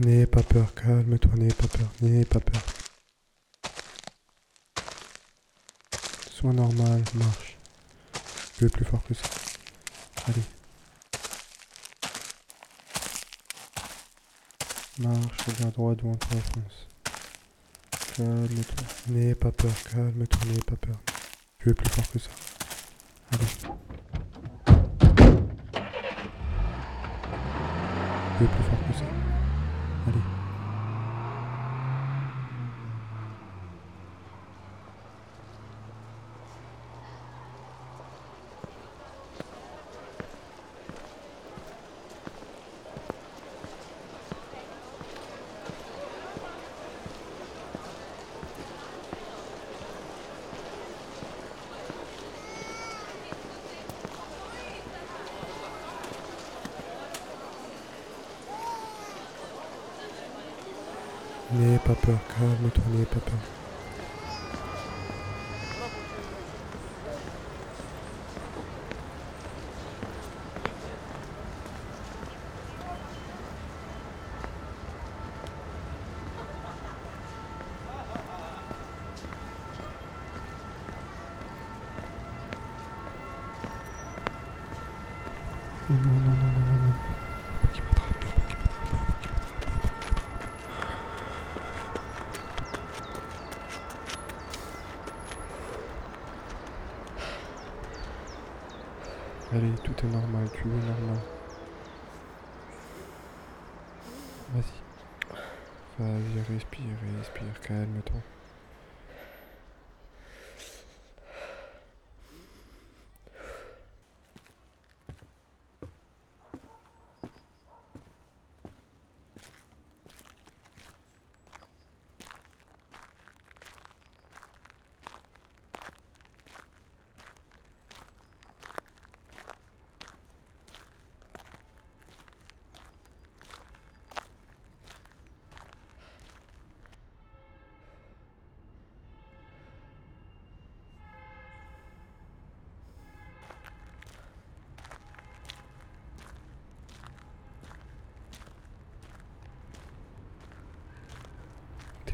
[0.00, 2.62] N'aie pas peur, calme-toi, n'aie pas peur, n'aie pas peur.
[6.30, 7.58] Sois normal, marche.
[8.56, 9.28] Tu es plus fort que ça.
[10.26, 10.40] Allez.
[15.00, 16.88] Marche, regarde droit devant toi, fonce.
[18.16, 20.96] Calme-toi, n'aie pas peur, calme-toi, n'aie pas peur.
[21.58, 22.30] Tu es plus fort que ça.
[23.32, 23.44] Allez.
[28.38, 29.19] Tu es plus fort que ça.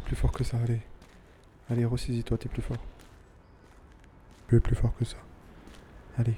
[0.07, 0.81] Plus fort que ça, allez.
[1.69, 2.77] Allez, ressaisis-toi, t'es plus fort.
[4.49, 5.17] Tu plus fort que ça.
[6.17, 6.37] Allez.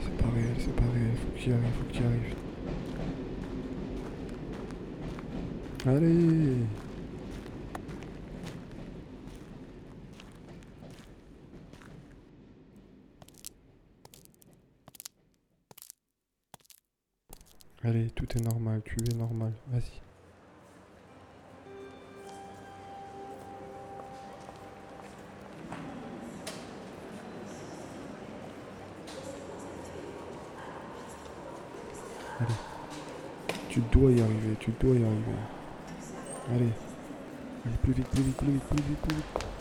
[0.00, 2.04] C'est pas réel, c'est pas réel, faut que tu y arrives, faut que tu y
[2.04, 2.36] arrives.
[5.86, 6.66] Allez
[17.84, 19.82] Allez, tout est normal, tu es normal, vas-y.
[32.40, 32.54] Allez.
[33.68, 35.38] Tu dois y arriver, tu dois y arriver.
[36.50, 36.72] Allez.
[37.64, 39.55] Allez, plus vite, plus vite, plus vite, plus vite, plus vite.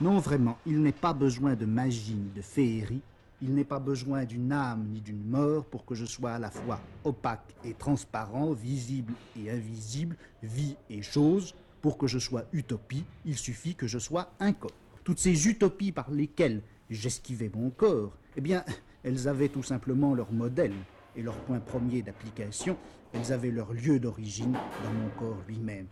[0.00, 3.02] Non, vraiment, il n'est pas besoin de magie ni de féerie,
[3.42, 6.50] il n'est pas besoin d'une âme ni d'une mort pour que je sois à la
[6.50, 11.54] fois opaque et transparent, visible et invisible, vie et chose.
[11.82, 14.70] Pour que je sois utopie, il suffit que je sois un corps.
[15.04, 18.64] Toutes ces utopies par lesquelles j'esquivais mon corps, eh bien,
[19.02, 20.74] elles avaient tout simplement leur modèle
[21.16, 22.76] et leur point premier d'application,
[23.12, 25.86] elles avaient leur lieu d'origine dans mon corps lui-même.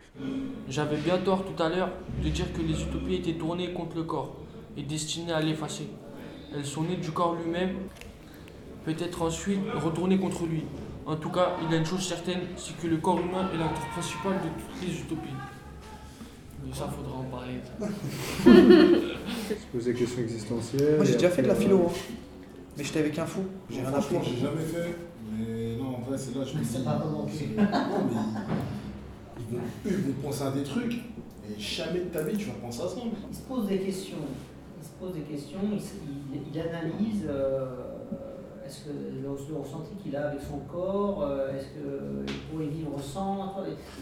[0.69, 1.91] J'avais bien tort tout à l'heure
[2.23, 4.37] de dire que les utopies étaient tournées contre le corps
[4.77, 5.89] et destinées à l'effacer.
[6.55, 7.75] Elles sont nées du corps lui-même,
[8.85, 10.63] peut-être ensuite retournées contre lui.
[11.05, 13.57] En tout cas, il y a une chose certaine, c'est que le corps humain est
[13.57, 15.35] l'acteur principal de toutes les utopies.
[16.65, 17.55] Mais ça, faudra en parler.
[18.39, 20.97] Se poser des questions existentielles.
[20.97, 22.13] Moi j'ai déjà fait de la philo, euh, hein.
[22.77, 24.15] mais j'étais avec un fou, j'ai rien appris.
[24.15, 25.08] Franchement, j'ai jamais fait.
[25.39, 26.69] Mais non, en vrai, c'est là, je me dis.
[26.69, 27.05] C'est pas fait.
[27.05, 27.45] Non, mais ils,
[29.51, 29.63] ils vont,
[30.07, 32.95] ils penser à des trucs, et jamais de ta vie, tu vas penser à ça.
[33.29, 34.17] Il se pose des questions.
[34.81, 35.95] Il se pose des questions, il, s-
[36.33, 37.88] il- il analyse euh,
[38.69, 42.91] est-ce que le, le ressenti qu'il a avec son corps, euh, est-ce qu'il pourrait vivre
[43.01, 43.55] sans.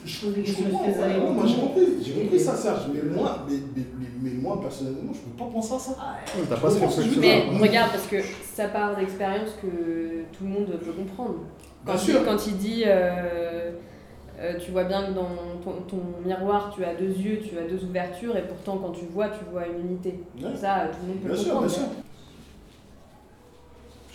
[0.05, 3.55] se pose des Je questions moi j'ai compris, j'ai compris ça, Serge, mais moi, mais,
[3.75, 5.95] mais, mais, mais moi personnellement, je peux pas penser à ça.
[6.49, 7.61] t'as Je pas ce que tu veux Mais dire.
[7.61, 9.67] regarde, parce que ça part d'expérience que
[10.37, 11.35] tout le monde peut comprendre.
[11.85, 12.25] Quand, Bien il, sûr.
[12.25, 13.71] quand il dit euh,
[14.39, 15.29] euh, tu vois bien que dans
[15.63, 19.05] ton, ton miroir tu as deux yeux, tu as deux ouvertures, et pourtant quand tu
[19.05, 20.19] vois, tu vois une unité.
[20.37, 20.49] Ouais.
[20.55, 21.67] Ça, tout le monde peut Bien sûr, comprendre.
[21.67, 21.87] bien sûr.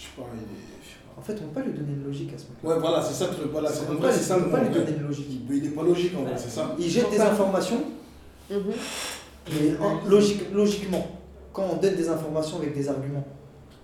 [0.03, 1.17] Je sais pas, il est.
[1.17, 3.15] En fait, on peut pas lui donner une logique à ce moment Ouais, voilà, c'est
[3.15, 3.53] ça le truc.
[3.53, 5.27] Voilà, c'est On en peut pas- lui donner une logique.
[5.49, 6.75] Il est pas logique en vrai, c'est ça.
[6.79, 7.85] Il jette des informations,
[8.51, 8.59] Mhm.
[9.53, 11.07] mais en- logique- logiquement,
[11.53, 13.27] quand on donne des informations avec des arguments,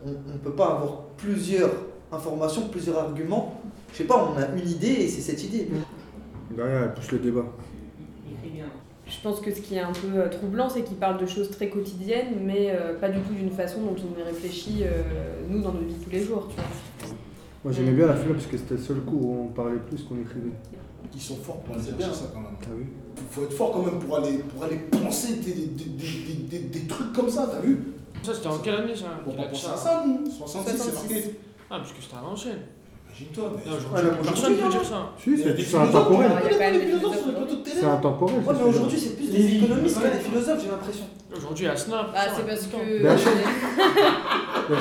[0.05, 1.71] on ne peut pas avoir plusieurs
[2.11, 3.61] information, plusieurs arguments.
[3.93, 5.69] Je sais pas, on a une idée et c'est cette idée.
[6.51, 7.45] Derrière, elle pousse le débat.
[9.09, 11.51] Je pense que ce qui est un peu euh, troublant, c'est qu'il parle de choses
[11.51, 15.03] très quotidiennes, mais euh, pas du tout d'une façon dont on y réfléchit, euh,
[15.49, 17.15] nous, dans notre vie tous les jours, tu vois.
[17.65, 20.03] Moi j'aimais bien la philo parce que c'était le seul cours où on parlait plus
[20.05, 20.53] qu'on écrivait.
[21.15, 22.13] Ils sont forts pour aller bien.
[22.13, 22.53] ça quand même.
[22.61, 22.87] T'as vu
[23.31, 26.81] Faut être fort quand même pour aller, pour aller penser des, des, des, des, des-
[26.81, 27.79] des trucs comme ça, t'as vu?
[28.23, 29.07] Ça, c'était en quelle année ça?
[29.27, 29.73] On va penser ça?
[29.73, 30.31] à ça, nous.
[30.31, 31.25] 66, c'est marqué.
[31.71, 32.59] Ah, parce que c'était à l'ancienne.
[33.21, 33.53] Imagine-toi.
[33.57, 35.13] mais- Non, aujourd'hui, Ouais, mais personne ne peut aujourd'hui, dire ça.
[35.19, 36.31] Si, c'est des c'est philosophes, intemporel.
[36.31, 36.35] le.
[37.65, 38.37] C'est intemporel.
[38.39, 41.05] Ouais, mais aujourd'hui, c'est plus des économistes que des philosophes, j'ai l'impression.
[41.37, 42.07] Aujourd'hui, à Snap.
[42.15, 42.77] Ah, c'est parce que.
[44.69, 44.75] Du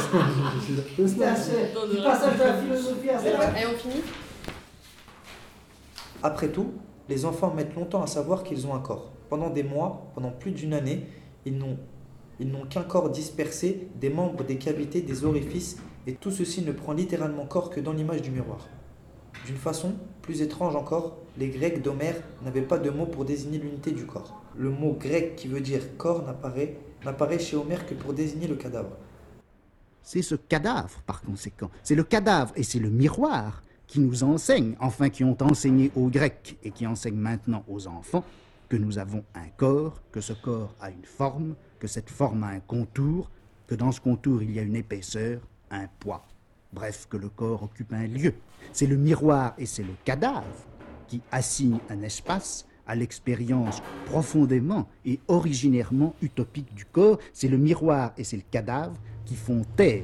[2.04, 4.02] passage de la philosophie à Et on finit
[6.24, 6.74] Après tout,
[7.10, 9.12] les enfants mettent longtemps à savoir qu'ils ont un corps.
[9.30, 11.06] Pendant des mois, pendant plus d'une année,
[11.46, 11.78] ils n'ont
[12.40, 15.78] ils n'ont qu'un corps dispersé, des membres, des cavités, des orifices,
[16.08, 18.68] et tout ceci ne prend littéralement corps que dans l'image du miroir.
[19.46, 23.92] D'une façon plus étrange encore, les Grecs d'Homère n'avaient pas de mot pour désigner l'unité
[23.92, 24.42] du corps.
[24.58, 28.56] Le mot grec qui veut dire corps n'apparaît n'apparaît chez Homère que pour désigner le
[28.56, 28.98] cadavre.
[30.02, 31.70] C'est ce cadavre, par conséquent.
[31.84, 36.08] C'est le cadavre et c'est le miroir qui nous enseignent, enfin qui ont enseigné aux
[36.08, 38.24] Grecs et qui enseignent maintenant aux enfants,
[38.70, 42.48] que nous avons un corps, que ce corps a une forme, que cette forme a
[42.48, 43.30] un contour,
[43.68, 45.42] que dans ce contour il y a une épaisseur,
[45.72, 46.26] un poids.
[46.74, 48.34] Bref, que le corps occupe un lieu.
[48.74, 50.46] C'est le miroir et c'est le cadavre
[51.08, 57.20] qui assignent un espace à l'expérience profondément et originairement utopique du corps.
[57.34, 60.04] C'est le miroir et c'est le cadavre qui font taire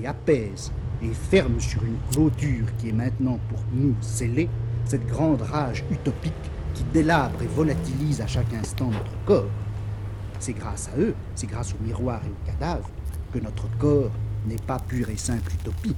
[0.00, 4.48] et apaisent et ferment sur une clôture qui est maintenant pour nous scellée
[4.84, 6.32] cette grande rage utopique
[6.74, 9.50] qui délabre et volatilise à chaque instant notre corps.
[10.38, 12.88] C'est grâce à eux, c'est grâce au miroir et au cadavre
[13.32, 14.10] que notre corps
[14.46, 15.94] n'est pas pure et simple utopie.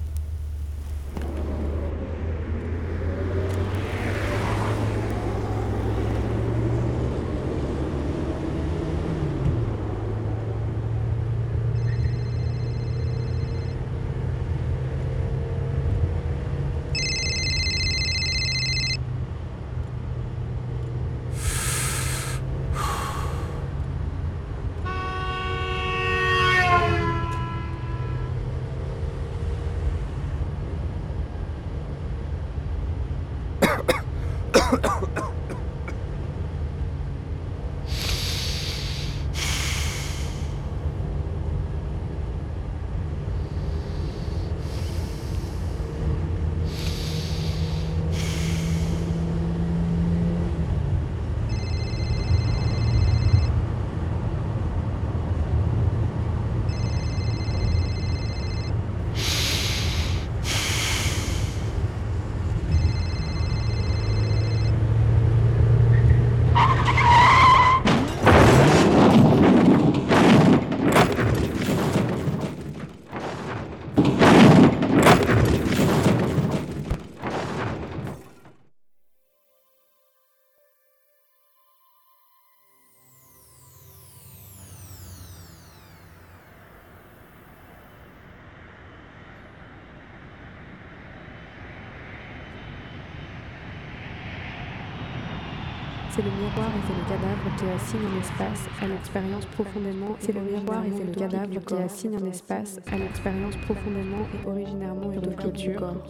[96.19, 100.17] C'est le miroir et c'est le cadavre qui assigne un espace à l'expérience profondément.
[100.19, 104.49] C'est le miroir et c'est le cadavre qui assigne un espace à l'expérience profondément et
[104.49, 106.03] originairement utopique du corps,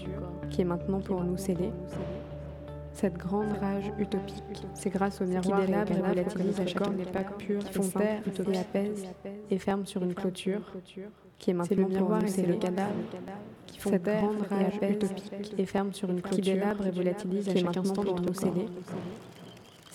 [0.48, 1.72] qui est maintenant pour nous scellé.
[2.94, 7.24] Cette grande rage utopique, c'est grâce au miroir et au cadavre volatilise à chaque pas
[7.24, 9.04] pur, qui font taire et apaise
[9.50, 10.72] et ferme sur une clôture,
[11.38, 12.94] qui est maintenant le miroir et c'est le cadavre.
[13.66, 14.24] Qui font taire
[14.58, 18.04] et apaise utopique et ferme sur une clôture, qui délabre et volatilise à chaque instant
[18.04, 18.68] pour nous sceller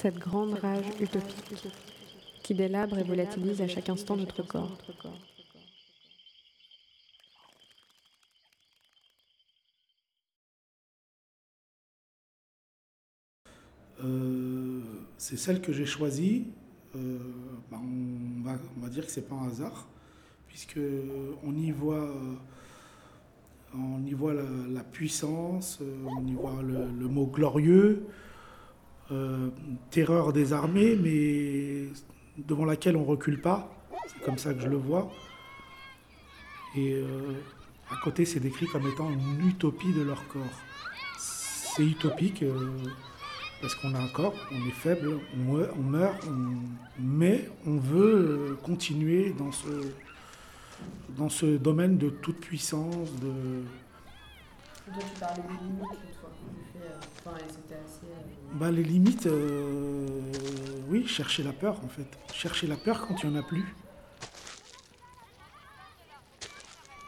[0.04, 1.70] cette grande rage utopique
[2.44, 4.78] qui délabre et volatilise à chaque instant notre corps.
[14.04, 14.82] Euh,
[15.18, 16.48] c'est celle que j'ai choisie.
[16.98, 17.18] Euh,
[17.72, 19.88] bah, on, va, on va dire que c'est pas un hasard,
[20.50, 20.82] puisque
[21.46, 22.36] on y voit, euh,
[23.74, 28.06] on y voit la, la puissance, euh, on y voit le, le mot glorieux,
[29.12, 29.50] euh,
[29.92, 31.88] terreur des armées, mais
[32.38, 33.70] devant laquelle on recule pas.
[34.08, 35.12] C'est comme ça que je le vois.
[36.76, 37.34] Et euh,
[37.92, 40.60] à côté, c'est décrit comme étant une utopie de leur corps.
[41.18, 42.44] C'est utopique.
[42.44, 42.70] euh,
[43.64, 46.28] parce qu'on a un corps, on est faible, on meurt,
[47.00, 49.70] mais on veut continuer dans ce,
[51.18, 53.64] dans ce domaine de toute puissance, de.
[58.54, 60.22] Bah, les limites, euh,
[60.88, 62.08] oui, chercher la peur en fait.
[62.32, 63.66] Chercher la peur quand il n'y en a plus.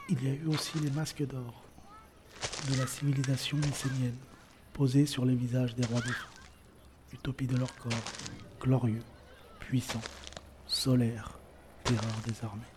[0.09, 1.63] Il y a eu aussi les masques d'or
[2.71, 4.17] de la civilisation mycénienne,
[4.73, 6.25] posés sur les visages des rois défunts.
[7.13, 7.91] Utopie de leur corps,
[8.59, 9.03] glorieux,
[9.59, 10.01] puissant,
[10.65, 11.37] solaire,
[11.83, 12.74] terreur des armées.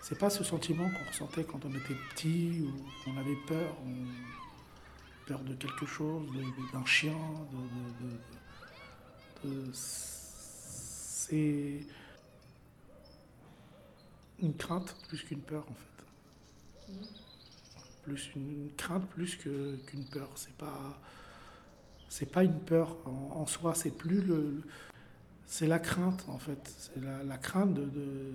[0.00, 2.72] C'est pas ce sentiment qu'on ressentait quand on était petit ou
[3.04, 6.26] qu'on avait peur, on- peur de quelque chose,
[6.72, 7.16] d'un chien,
[7.52, 8.20] de-
[9.72, 11.80] c'est
[14.40, 16.96] une crainte plus qu'une peur en fait.
[18.02, 20.28] Plus une crainte plus qu'une peur.
[20.36, 20.98] C'est pas
[22.08, 24.60] c'est pas une peur en, soi, c'est plus le,
[25.46, 28.34] c'est la crainte en fait, c'est la, crainte de,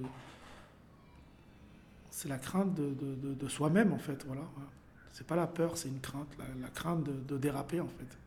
[2.09, 4.41] c'est la crainte de, de- de- soi-même en fait, voilà.
[5.13, 8.17] C'est pas la peur, c'est une crainte, la, la crainte de déraper en fait.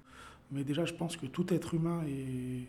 [0.52, 2.66] Mais déjà, je pense que tout être humain est,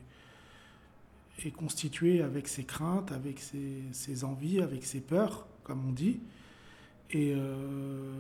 [1.47, 6.19] est constitué avec ses craintes, avec ses, ses envies, avec ses peurs, comme on dit.
[7.11, 8.13] Et euh,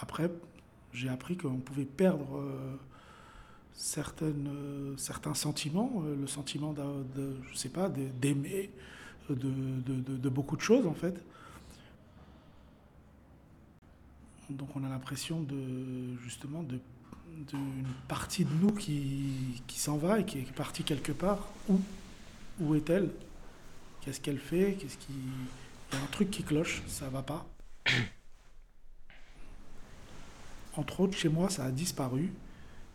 [0.00, 0.30] après,
[0.92, 2.76] j'ai appris qu'on pouvait perdre euh,
[3.72, 8.70] certaines, euh, certains sentiments, le sentiment de, je sais pas, d'aimer,
[9.30, 11.14] de- de- de beaucoup de choses en fait.
[14.50, 16.78] Donc on a l'impression de justement de
[17.48, 21.48] d'une partie de nous qui, qui s'en va et qui est partie quelque part.
[21.68, 21.80] Où
[22.60, 23.10] Où est-elle?
[24.00, 24.76] Qu'est-ce qu'elle fait?
[24.80, 27.46] Qu'est-ce qui Il y a un truc qui cloche, ça va pas.
[30.76, 32.32] Entre autres, chez moi, ça a disparu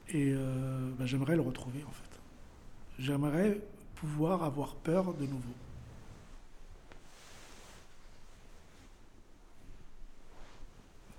[0.10, 2.20] et euh, ben, j'aimerais le retrouver en fait.
[3.00, 3.60] J'aimerais
[3.96, 5.54] pouvoir avoir peur de nouveau.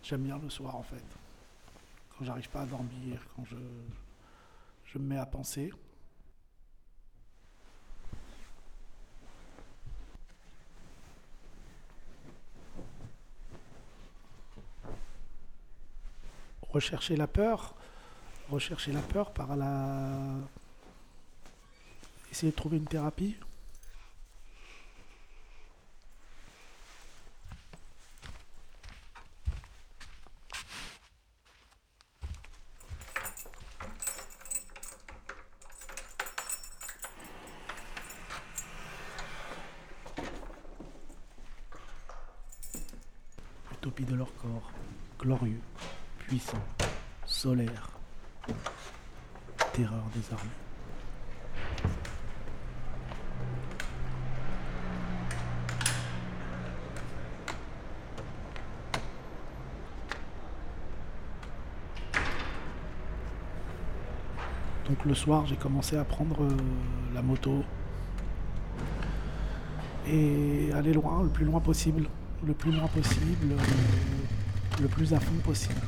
[0.02, 1.02] J'aime bien le soir en fait.
[2.18, 3.56] Quand j'arrive pas à dormir, quand je,
[4.86, 5.70] je me mets à penser.
[16.70, 17.74] Rechercher la peur,
[18.48, 20.36] rechercher la peur par la.
[22.30, 23.36] Essayer de trouver une thérapie.
[43.72, 44.72] Utopie de leur corps,
[45.18, 45.60] glorieux,
[46.18, 46.58] puissant,
[47.24, 47.90] solaire,
[49.72, 50.50] terreur des armées.
[64.88, 65.14] Donc le
[65.44, 66.56] j'ai commencé à prendre euh,
[67.12, 67.64] la moto
[70.08, 72.06] et aller loin, le plus loin possible,
[72.46, 75.80] le plus loin possible, euh, le plus à fond possible.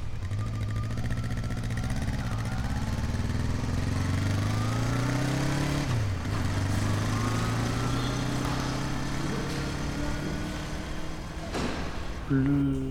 [12.30, 12.90] Le...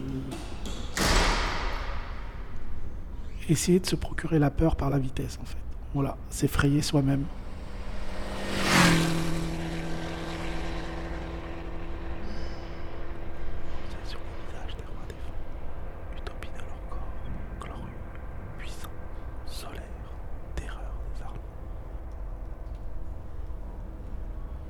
[3.50, 5.67] Essayer de se procurer la peur par la vitesse, en fait.
[5.98, 7.26] Voilà, s'effrayer soi-même.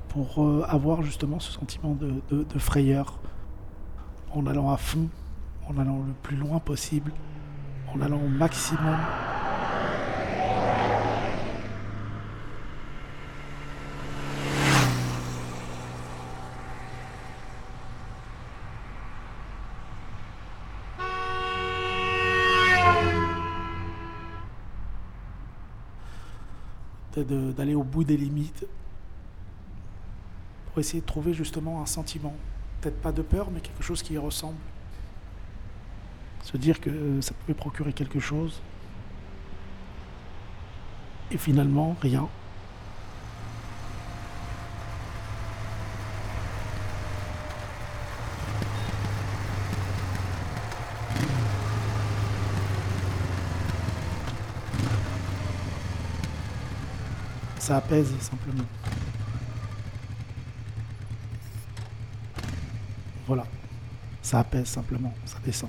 [0.08, 3.18] Pour euh, avoir justement ce sentiment de, de- de frayeur,
[4.32, 5.08] en allant à fond,
[5.68, 7.12] en allant le plus loin possible,
[7.94, 8.96] en allant au maximum.
[27.24, 28.66] D'aller au bout des limites
[30.66, 32.34] pour essayer de trouver justement un sentiment,
[32.80, 34.58] peut-être pas de peur, mais quelque chose qui y ressemble.
[36.42, 38.60] se dire que ça pouvait procurer quelque chose.
[41.30, 42.28] Et finalement, rien.
[57.68, 58.64] Ça apaise simplement.
[63.26, 63.44] Voilà.
[64.22, 65.68] Ça apaise simplement, ça descend.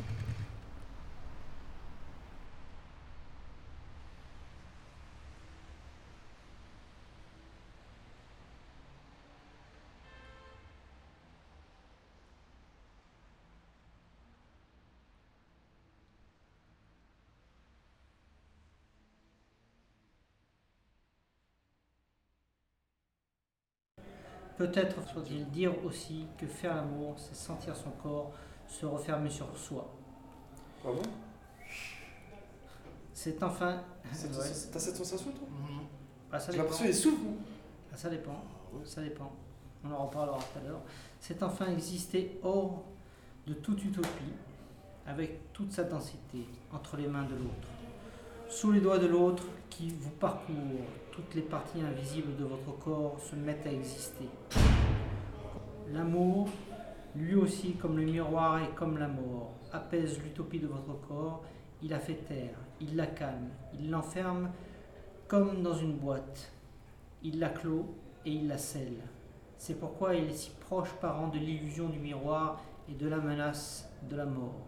[24.60, 28.34] Peut-être faut-il dire aussi que faire l'amour, c'est sentir son corps
[28.68, 29.90] se refermer sur soi.
[30.84, 31.02] Ah bon
[33.14, 33.82] C'est enfin.
[34.12, 34.52] Ouais.
[34.74, 35.48] T'as cette sensation, toi?
[35.50, 35.80] Mhm.
[36.32, 36.64] Ah, ça J'ai dépend.
[36.64, 37.26] l'impression qu'il souffle.
[37.94, 38.44] Ah, ça dépend.
[38.84, 39.32] Ça dépend.
[39.86, 40.82] On en reparlera tout à l'heure.
[41.22, 42.84] C'est enfin exister hors
[43.48, 44.34] de toute utopie,
[45.08, 47.70] avec toute sa densité, entre les mains de l'autre.
[48.50, 50.56] Sous les doigts de l'autre qui vous parcourt,
[51.20, 54.30] toutes les parties invisibles de votre corps se mettent à exister.
[55.92, 56.48] L'amour,
[57.14, 61.44] lui aussi comme le miroir et comme la mort, apaise l'utopie de votre corps,
[61.82, 64.50] il la fait taire, il la calme, il l'enferme
[65.28, 66.54] comme dans une boîte.
[67.22, 67.94] Il la clôt
[68.26, 69.02] et il la scelle.
[69.58, 73.92] C'est pourquoi il est si proche parent de l'illusion du miroir et de la menace
[74.10, 74.68] de la mort.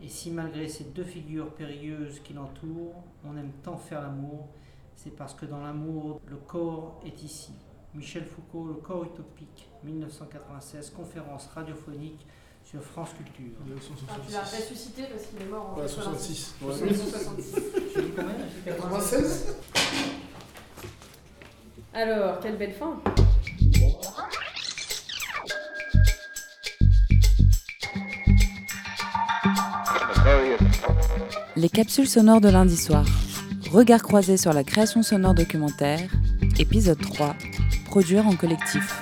[0.00, 4.48] Et si malgré ces deux figures périlleuses qui l'entourent, on aime tant faire l'amour,
[4.96, 7.52] c'est parce que dans l'amour, le corps est ici.
[7.94, 12.24] Michel Foucault, Le corps utopique, 1996, conférence radiophonique
[12.64, 13.56] sur France Culture.
[14.08, 16.54] Ah, tu l'as ressuscité parce qu'il est mort en Ouais, 86.
[16.60, 16.82] 66.
[16.82, 16.90] Ouais.
[16.92, 17.54] 1966.
[17.96, 18.34] J'ai dit combien
[18.64, 19.56] J'ai dit 96
[21.94, 23.00] Alors, quelle belle fin
[31.56, 33.04] Les capsules sonores de lundi soir.
[33.72, 36.00] Regard croisé sur la création sonore documentaire.
[36.58, 37.36] Épisode 3.
[37.84, 39.00] Produire en collectif.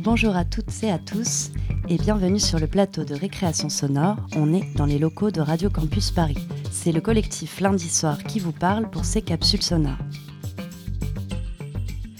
[0.00, 1.52] Bonjour à toutes et à tous
[1.88, 4.16] et bienvenue sur le plateau de récréation sonore.
[4.34, 6.48] On est dans les locaux de Radio Campus Paris.
[6.72, 9.98] C'est le collectif Lundi Soir qui vous parle pour ces capsules sonores.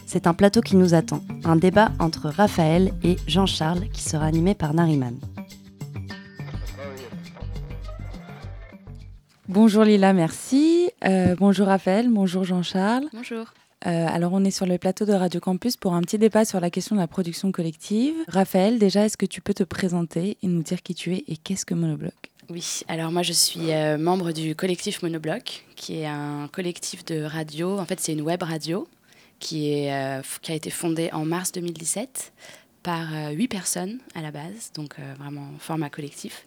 [0.07, 4.55] C'est un plateau qui nous attend, un débat entre Raphaël et Jean-Charles qui sera animé
[4.55, 5.19] par Nariman.
[9.53, 10.89] Bonjour Lila, merci.
[11.05, 13.05] Euh, bonjour Raphaël, bonjour Jean-Charles.
[13.13, 13.53] Bonjour.
[13.87, 16.59] Euh, alors on est sur le plateau de Radio Campus pour un petit débat sur
[16.59, 18.15] la question de la production collective.
[18.29, 21.37] Raphaël, déjà, est-ce que tu peux te présenter et nous dire qui tu es et
[21.37, 22.15] qu'est-ce que Monobloc?
[22.49, 27.23] Oui, alors moi je suis euh, membre du collectif Monobloc, qui est un collectif de
[27.23, 27.79] radio.
[27.79, 28.89] En fait, c'est une web radio
[29.39, 32.33] qui, est, qui a été fondée en mars 2017
[32.83, 36.47] par huit personnes à la base, donc vraiment format collectif.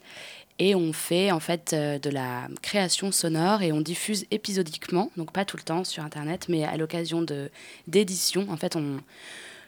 [0.57, 5.31] Et on fait en fait euh, de la création sonore et on diffuse épisodiquement, donc
[5.31, 7.51] pas tout le temps sur Internet, mais à l'occasion de
[7.87, 8.47] d'éditions.
[8.49, 9.01] En fait, on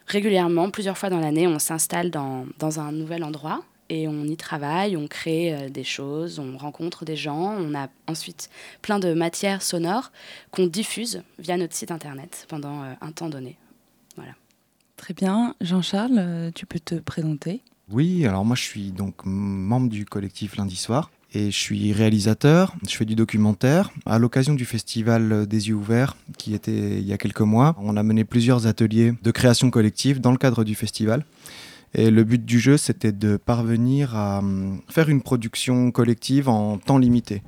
[0.05, 4.37] régulièrement, plusieurs fois dans l'année, on s'installe dans, dans un nouvel endroit et on y
[4.37, 7.57] travaille, on crée euh, des choses, on rencontre des gens.
[7.57, 8.49] On a ensuite
[8.81, 10.13] plein de matières sonores
[10.51, 13.57] qu'on diffuse via notre site internet pendant euh, un temps donné.
[14.15, 14.33] Voilà.
[14.95, 15.53] Très bien.
[15.59, 20.75] Jean-Charles, tu peux te présenter Oui, alors moi je suis donc membre du collectif Lundi
[20.75, 23.91] Soir et je suis réalisateur, je fais du documentaire.
[24.05, 27.95] À l'occasion du festival des yeux ouverts qui était il y a quelques mois, on
[27.95, 31.25] a mené plusieurs ateliers de création collective dans le cadre du festival.
[31.93, 36.77] Et le but du jeu, c'était de parvenir à hum, faire une production collective en
[36.77, 37.41] temps limité.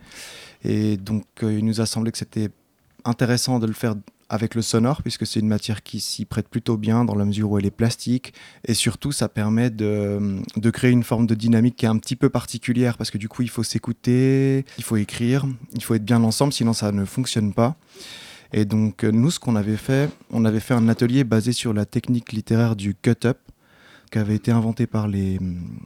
[0.63, 2.49] Et donc, euh, il nous a semblé que c'était
[3.03, 3.95] intéressant de le faire
[4.29, 7.51] avec le sonore, puisque c'est une matière qui s'y prête plutôt bien dans la mesure
[7.51, 8.33] où elle est plastique.
[8.65, 12.15] Et surtout, ça permet de, de créer une forme de dynamique qui est un petit
[12.15, 16.05] peu particulière, parce que du coup, il faut s'écouter, il faut écrire, il faut être
[16.05, 17.75] bien ensemble, sinon ça ne fonctionne pas.
[18.51, 21.73] Et donc, euh, nous, ce qu'on avait fait, on avait fait un atelier basé sur
[21.73, 23.37] la technique littéraire du cut-up,
[24.11, 25.39] qui avait été inventé par les,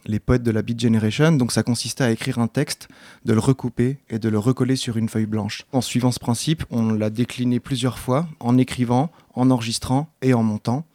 [0.06, 1.32] les poètes de la Beat Generation.
[1.32, 2.88] Donc ça consistait à écrire un texte,
[3.24, 5.64] de le recouper et de le recoller sur une feuille blanche.
[5.72, 10.42] En suivant ce principe, on l'a décliné plusieurs fois en écrivant, en enregistrant et en
[10.42, 10.86] montant.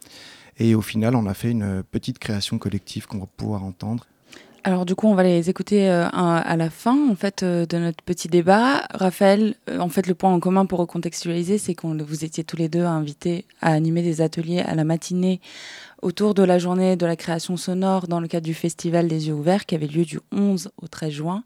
[0.58, 4.06] Et au final, on a fait une petite création collective qu'on va pouvoir entendre.
[4.62, 7.78] Alors du coup, on va les écouter euh, à, la fin en fait euh, de
[7.78, 8.82] notre petit débat.
[8.92, 12.56] Raphaël, euh, en fait, le point en commun pour recontextualiser, c'est qu'on vous étiez tous
[12.56, 15.40] les deux invités à animer des ateliers à la matinée
[16.02, 19.34] autour de la journée de la création sonore dans le cadre du festival des yeux
[19.34, 21.42] ouverts qui avait lieu du 11 au 13 juin.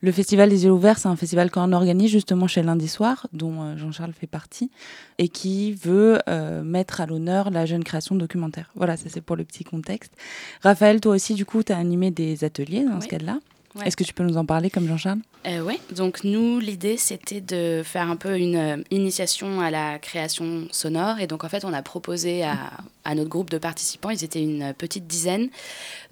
[0.00, 3.62] Le Festival des yeux ouverts, c'est un festival qu'on organise justement chez Lundi Soir, dont
[3.62, 4.70] euh, Jean-Charles fait partie,
[5.18, 8.70] et qui veut euh, mettre à l'honneur la jeune création documentaire.
[8.76, 10.12] Voilà, ça c'est pour le petit contexte.
[10.62, 13.40] Raphaël, toi aussi, du coup, tu as animé des ateliers dans ce cadre-là.
[13.74, 13.86] Ouais.
[13.86, 15.20] Est-ce que tu peux nous en parler comme Jean-Charles?
[15.46, 19.98] Euh, oui, donc nous, l'idée, c'était de faire un peu une euh, initiation à la
[19.98, 21.18] création sonore.
[21.18, 22.56] Et donc, en fait, on a proposé à,
[23.04, 25.48] à notre groupe de participants, ils étaient une petite dizaine,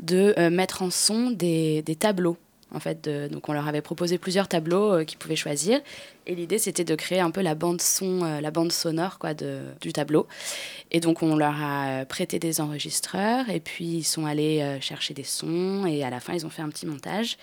[0.01, 2.37] de euh, mettre en son des, des tableaux.
[2.77, 5.81] En fait, de- donc on leur avait proposé plusieurs tableaux euh, qu'ils pouvaient choisir.
[6.27, 9.33] Et l'idée, c'était de créer un peu la bande son, euh, la bande sonore quoi,
[9.33, 10.27] du tableau.
[10.91, 13.49] Et donc, on leur a prêté des enregistreurs.
[13.49, 15.87] Et puis, ils sont allés euh, chercher des sons.
[15.87, 17.39] Et à la fin, ils ont fait un petit montage.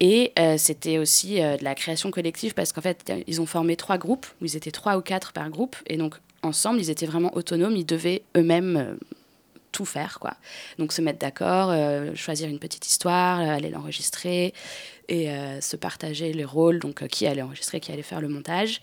[0.00, 4.26] Et c'était aussi de la création collective parce qu'en fait, ils ont formé trois groupes,
[4.40, 5.74] où ils étaient trois ou quatre par groupe.
[5.88, 8.96] Et donc, ensemble, ils étaient vraiment autonomes, ils devaient eux-mêmes
[9.72, 10.34] tout faire, quoi.
[10.78, 14.54] Donc, se mettre d'accord, euh, choisir une petite histoire, euh, aller l'enregistrer
[15.08, 18.80] et euh, se partager les rôles, donc qui allait enregistrer, qui allait faire le montage.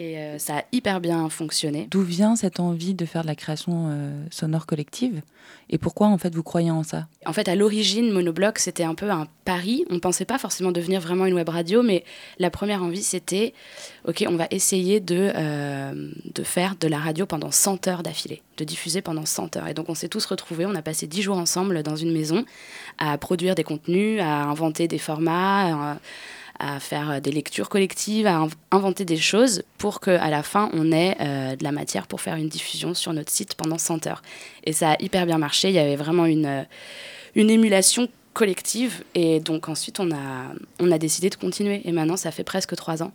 [0.00, 1.88] Et euh, ça a hyper bien fonctionné.
[1.90, 5.22] D'où vient cette envie de faire de la création euh, sonore collective?
[5.70, 7.08] Et pourquoi en fait vous croyez en ça?
[7.26, 9.84] En fait, à l'origine, Monobloc, c'était un peu un pari.
[9.90, 12.04] On ne pensait pas forcément devenir vraiment une web radio, mais
[12.38, 13.54] la première envie, c'était
[14.06, 18.40] OK, on va essayer de, euh, de faire de la radio pendant 100 heures d'affilée,
[18.56, 19.66] de diffuser pendant 100 heures.
[19.66, 22.44] Et donc, on s'est tous retrouvés, on a passé 10 jours ensemble dans une maison
[22.98, 25.92] à produire des contenus, à inventer des formats.
[25.94, 25.98] à-
[26.58, 30.92] à faire des lectures collectives, à inv- inventer des choses pour qu'à la fin, on
[30.92, 34.22] ait euh, de la matière pour faire une diffusion sur notre site pendant 100 heures.
[34.64, 35.68] Et ça a hyper bien marché.
[35.68, 36.62] Il y avait vraiment une, euh,
[37.34, 39.02] une émulation collective.
[39.14, 41.82] Et donc ensuite, on a, on a décidé de continuer.
[41.84, 43.12] Et maintenant, ça fait presque trois ans.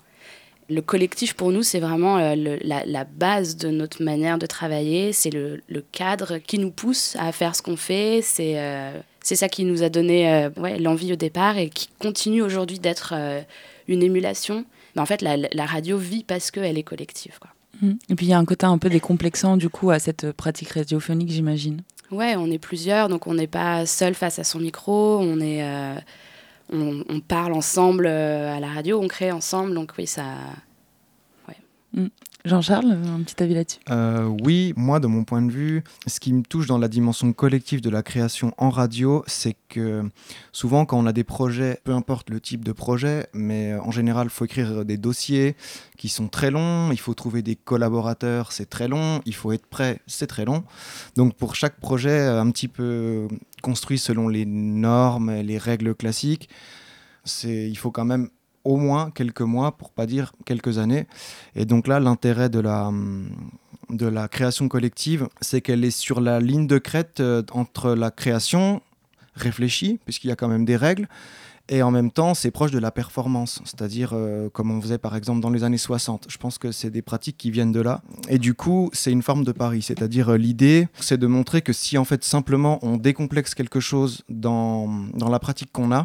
[0.69, 5.11] Le collectif, pour nous, c'est vraiment euh, la, la base de notre manière de travailler.
[5.11, 8.21] C'est le, cadre qui nous pousse à faire ce qu'on fait.
[8.23, 11.89] C'est euh, c'est ça qui nous a donné euh, ouais, l'envie au départ et qui
[11.99, 13.41] continue aujourd'hui d'être euh,
[13.87, 14.65] une émulation.
[14.95, 17.39] Mais en fait, la, la radio vit parce qu'elle est collective.
[17.39, 17.49] Quoi.
[17.81, 17.93] Mm.
[18.09, 20.69] Et puis il y a un côté un peu décomplexant du coup à cette pratique
[20.69, 21.81] radiophonique, j'imagine.
[22.11, 25.63] Ouais, on est plusieurs, donc on n'est pas seul face à son micro, on est,
[25.63, 25.95] euh,
[26.71, 30.25] on, on parle ensemble euh, à la radio, on crée ensemble, donc oui, ça.
[31.93, 32.07] Mm.
[32.45, 33.79] Jean-Charles, un petit avis là-dessus?
[33.89, 37.31] Euh, oui, moi, de mon point de vue, ce qui me touche dans la dimension
[37.31, 40.03] collective de la création en radio, c'est que
[40.51, 44.27] souvent, quand on a des projets, peu importe le type de projet, mais en général,
[44.27, 45.55] il faut écrire des dossiers
[45.97, 49.65] qui sont très longs, il faut trouver des collaborateurs, c'est très long, il faut être
[49.65, 50.65] prêt, c'est très long.
[51.15, 53.29] Donc, pour chaque projet un petit peu
[53.61, 56.49] construit selon les normes, les règles classiques,
[57.45, 58.29] il faut quand même
[58.63, 61.07] au moins quelques mois, pour pas dire quelques années.
[61.55, 62.91] Et donc là, l'intérêt de la,
[63.89, 68.11] de la création collective, c'est qu'elle est sur la ligne de crête euh, entre la
[68.11, 68.81] création
[69.35, 71.07] réfléchie, puisqu'il y a quand même des règles,
[71.69, 75.15] et en même temps, c'est proche de la performance, c'est-à-dire euh, comme on faisait par
[75.15, 76.27] exemple dans les années 60.
[76.29, 78.01] Je pense que c'est des pratiques qui viennent de là.
[78.27, 81.71] Et du coup, c'est une forme de pari, c'est-à-dire euh, l'idée, c'est de montrer que
[81.71, 86.03] si en fait simplement on décomplexe quelque chose dans, dans la pratique qu'on a,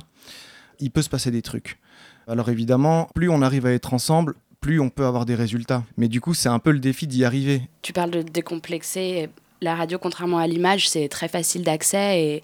[0.79, 1.79] il peut se passer des trucs.
[2.29, 5.83] Alors évidemment, plus on arrive à être ensemble, plus on peut avoir des résultats.
[5.97, 7.63] Mais du coup, c'est un peu le défi d'y arriver.
[7.83, 9.29] Tu parles de décomplexer.
[9.61, 12.43] La radio, contrairement à l'image, c'est très facile d'accès et,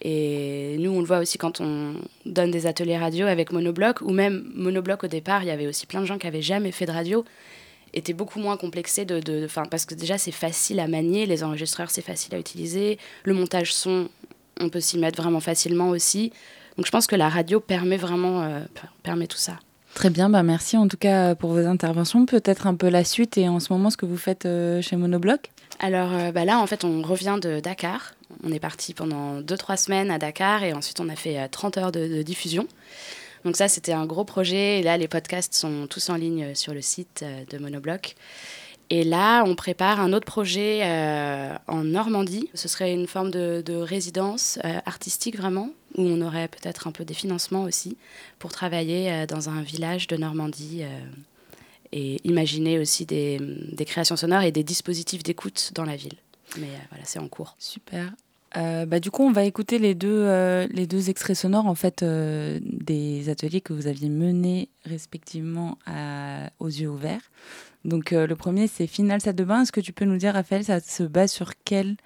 [0.00, 4.10] et nous, on le voit aussi quand on donne des ateliers radio avec Monobloc ou
[4.10, 6.86] même Monobloc au départ, il y avait aussi plein de gens qui avaient jamais fait
[6.86, 7.24] de radio
[7.92, 11.24] étaient beaucoup moins complexés de, de, de- 'fin, parce que déjà c'est facile à manier,
[11.26, 14.08] les enregistreurs c'est facile à utiliser, le montage son
[14.60, 16.32] on peut s'y mettre vraiment facilement aussi.
[16.76, 19.58] Donc je pense que la radio permet vraiment euh, per- permet tout ça.
[19.94, 22.26] Très bien, bah merci en tout cas pour vos interventions.
[22.26, 24.96] Peut-être un peu la suite et en ce moment ce que vous faites euh, chez
[24.96, 28.12] Monobloc Alors euh, bah là, en fait, on revient de Dakar.
[28.44, 31.78] On est parti pendant 2-3 semaines à Dakar et ensuite on a fait euh, 30
[31.78, 32.66] heures de, de diffusion.
[33.46, 34.80] Donc ça, c'était un gros projet.
[34.80, 38.16] Et là, les podcasts sont tous en ligne sur le site euh, de Monobloc.
[38.90, 42.50] Et là, on prépare un autre projet euh, en Normandie.
[42.54, 46.92] Ce serait une forme de, de résidence euh, artistique vraiment, où on aurait peut-être un
[46.92, 47.96] peu des financements aussi
[48.38, 51.00] pour travailler euh, dans un village de Normandie euh,
[51.92, 53.40] et imaginer aussi des,
[53.86, 56.16] créations sonores et des dispositifs d'écoute dans la ville.
[56.58, 57.56] Mais euh, voilà, c'est en cours.
[57.58, 58.12] Super.
[58.54, 60.24] Bah, du coup, on va écouter les deux,
[60.70, 65.76] les deux extraits sonores en fait, des ateliers que vous aviez menés respectivement
[66.58, 67.30] aux yeux ouverts.
[67.84, 69.60] Donc, le premier, c'est Final Salle de bain.
[69.60, 71.96] Est-ce que tu peux nous dire, Raphaël, ça se base sur quel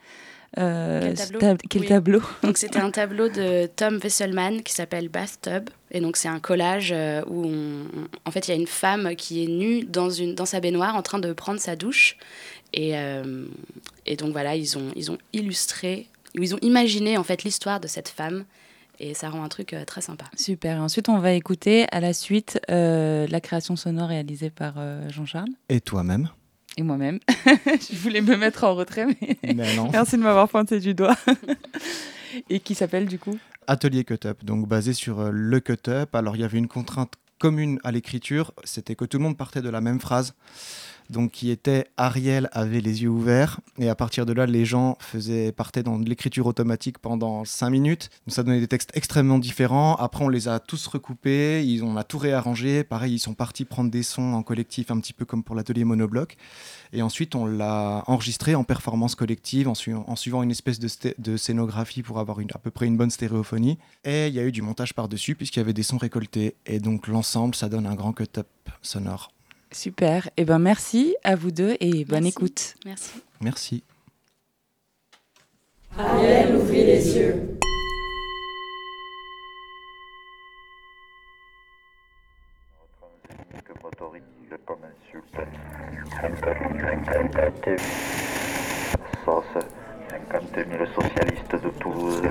[0.57, 1.89] Quel tableau, tab- quel Oui.
[1.89, 5.71] tableau Donc c'était un tableau de Tom Wesselman qui s'appelle Bathtub.
[5.93, 7.49] Et donc c'est un collage euh, où on-
[7.97, 10.61] on- en fait il y a une femme qui est nue dans, une, dans sa
[10.61, 12.17] baignoire en train de prendre sa douche.
[12.73, 13.47] Et, euh,
[14.07, 16.07] et donc voilà, ils ont, ils ont illustré,
[16.39, 18.45] ou ils ont imaginé en fait l'histoire de cette femme.
[19.03, 20.27] Et ça rend un truc euh, très sympa.
[20.37, 20.79] Super.
[20.83, 25.49] Ensuite, on va écouter à la suite euh, la création sonore réalisée par euh, Jean-Charles
[25.71, 26.29] Et toi-même?
[26.81, 27.21] Et moi-même.
[27.29, 29.91] Je voulais me mettre en retrait, mais, Mais non.
[29.91, 31.17] merci de m'avoir pointé du doigt.
[32.51, 33.39] et qui s'appelle du coup?
[33.67, 36.15] Atelier Cut-Up, donc basé sur euh, le cut-up.
[36.15, 39.63] Alors il y avait une contrainte commune à l'écriture, c'était que tout le monde partait
[39.63, 40.35] de la même phrase,
[41.11, 44.97] donc qui était Ariel avait les yeux ouverts, et à partir de là, les gens
[45.01, 48.11] faisaient partaient dans de l'écriture automatique pendant 5 minutes.
[48.27, 49.97] Donc ça donnait des textes extrêmement différents.
[49.97, 52.85] Après, on les a tous recoupés, ils, on a tout réarrangé.
[52.85, 55.85] Pareil, ils sont partis prendre des sons en collectif, un petit peu comme pour l'atelier
[55.85, 56.37] monobloc.
[56.93, 62.19] Et ensuite, on l'a enregistré en performance collective, en, suivant- une espèce de, scénographie pour
[62.19, 63.79] avoir à peu près une bonne stéréophonie.
[64.05, 66.57] Et il y a eu du montage par-dessus, puisqu'il y avait des sons récoltés.
[66.67, 68.49] Et donc, l'ensemble, ça donne un grand cut-up
[68.83, 69.31] sonore.
[69.73, 70.31] Super.
[70.37, 72.29] Et ben merci à vous deux et bonne Merci.
[72.29, 72.75] écoute.
[72.85, 73.23] Merci.
[73.41, 73.85] Merci.
[75.97, 77.51] Ariel ouvrit les yeux.
[84.85, 85.51] insulte.
[90.31, 92.23] 50 000 sauce, 50 000 socialistes de Toulouse,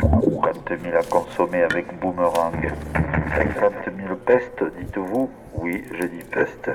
[0.00, 2.54] 50 000 à consommer avec boomerang,
[3.36, 6.70] 50 000 pestes, dites-vous Oui, je dis peste.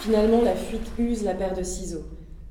[0.00, 2.04] Finalement, la fuite use la paire de ciseaux.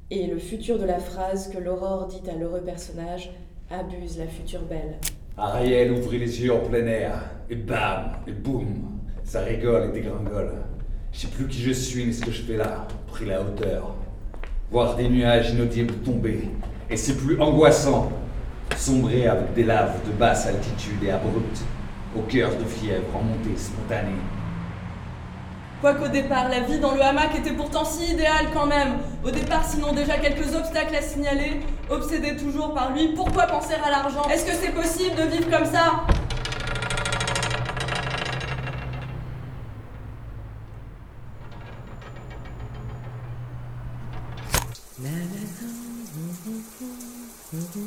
[0.09, 3.31] Et le futur de la phrase que l'aurore dit à l'heureux personnage
[3.69, 4.99] abuse la future belle.
[5.37, 10.53] Ariel ouvrit les yeux en plein air, et bam, et boum, ça rigole et dégringole.
[11.11, 13.95] Je sais plus qui je suis ni ce que je fais là, pris la hauteur.
[14.71, 16.49] Voir des nuages inaudibles tomber,
[16.89, 18.09] et c'est plus angoissant.
[18.77, 21.61] Sombrer avec des laves de basse altitude et abruptes,
[22.15, 24.15] au cœur de fièvre en montée spontanée.
[25.81, 28.93] Quoiqu'au départ, la vie dans le hamac était pourtant si idéale quand même.
[29.25, 31.59] Au départ, sinon déjà quelques obstacles à signaler.
[31.89, 34.23] Obsédé toujours par lui, pourquoi penser à l'argent?
[34.31, 36.05] Est-ce que c'est possible de vivre comme ça?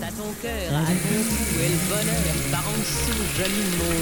[0.00, 1.20] T'as ton cœur à cou
[1.62, 3.98] et le bonheur par en dessous, joli mot.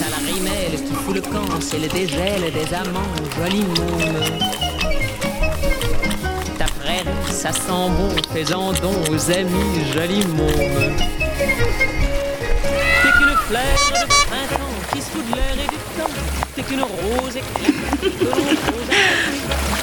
[0.00, 4.38] T'as la rimelle qui fout le camp, c'est le dégel des amants, joli môme.
[6.58, 6.66] Ta
[7.30, 10.96] ça sent bon, fais-en don aux amis, joli môme.
[13.02, 16.14] T'es qu'une fleur de printemps qui se fout de l'air et du temps.
[16.56, 18.86] T'es qu'une rose éclatante que l'on
[19.72, 19.75] à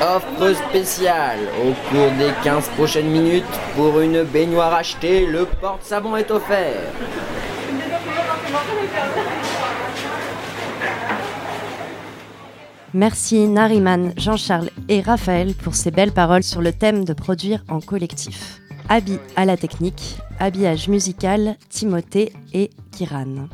[0.00, 1.40] Offre spéciale.
[1.60, 3.44] Au cours des 15 prochaines minutes,
[3.74, 6.92] pour une baignoire achetée, le porte-savon est offert.
[12.94, 17.80] Merci Nariman, Jean-Charles et Raphaël pour ces belles paroles sur le thème de produire en
[17.80, 18.60] collectif.
[18.88, 23.48] Abby à la technique, habillage musical, Timothée et Kiran.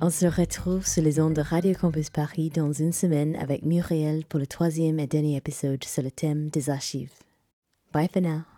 [0.00, 4.24] On se retrouve sur les ondes de Radio Campus Paris dans une semaine avec Muriel
[4.26, 7.12] pour le troisième et dernier épisode sur le thème des archives.
[7.92, 8.55] Bye for now.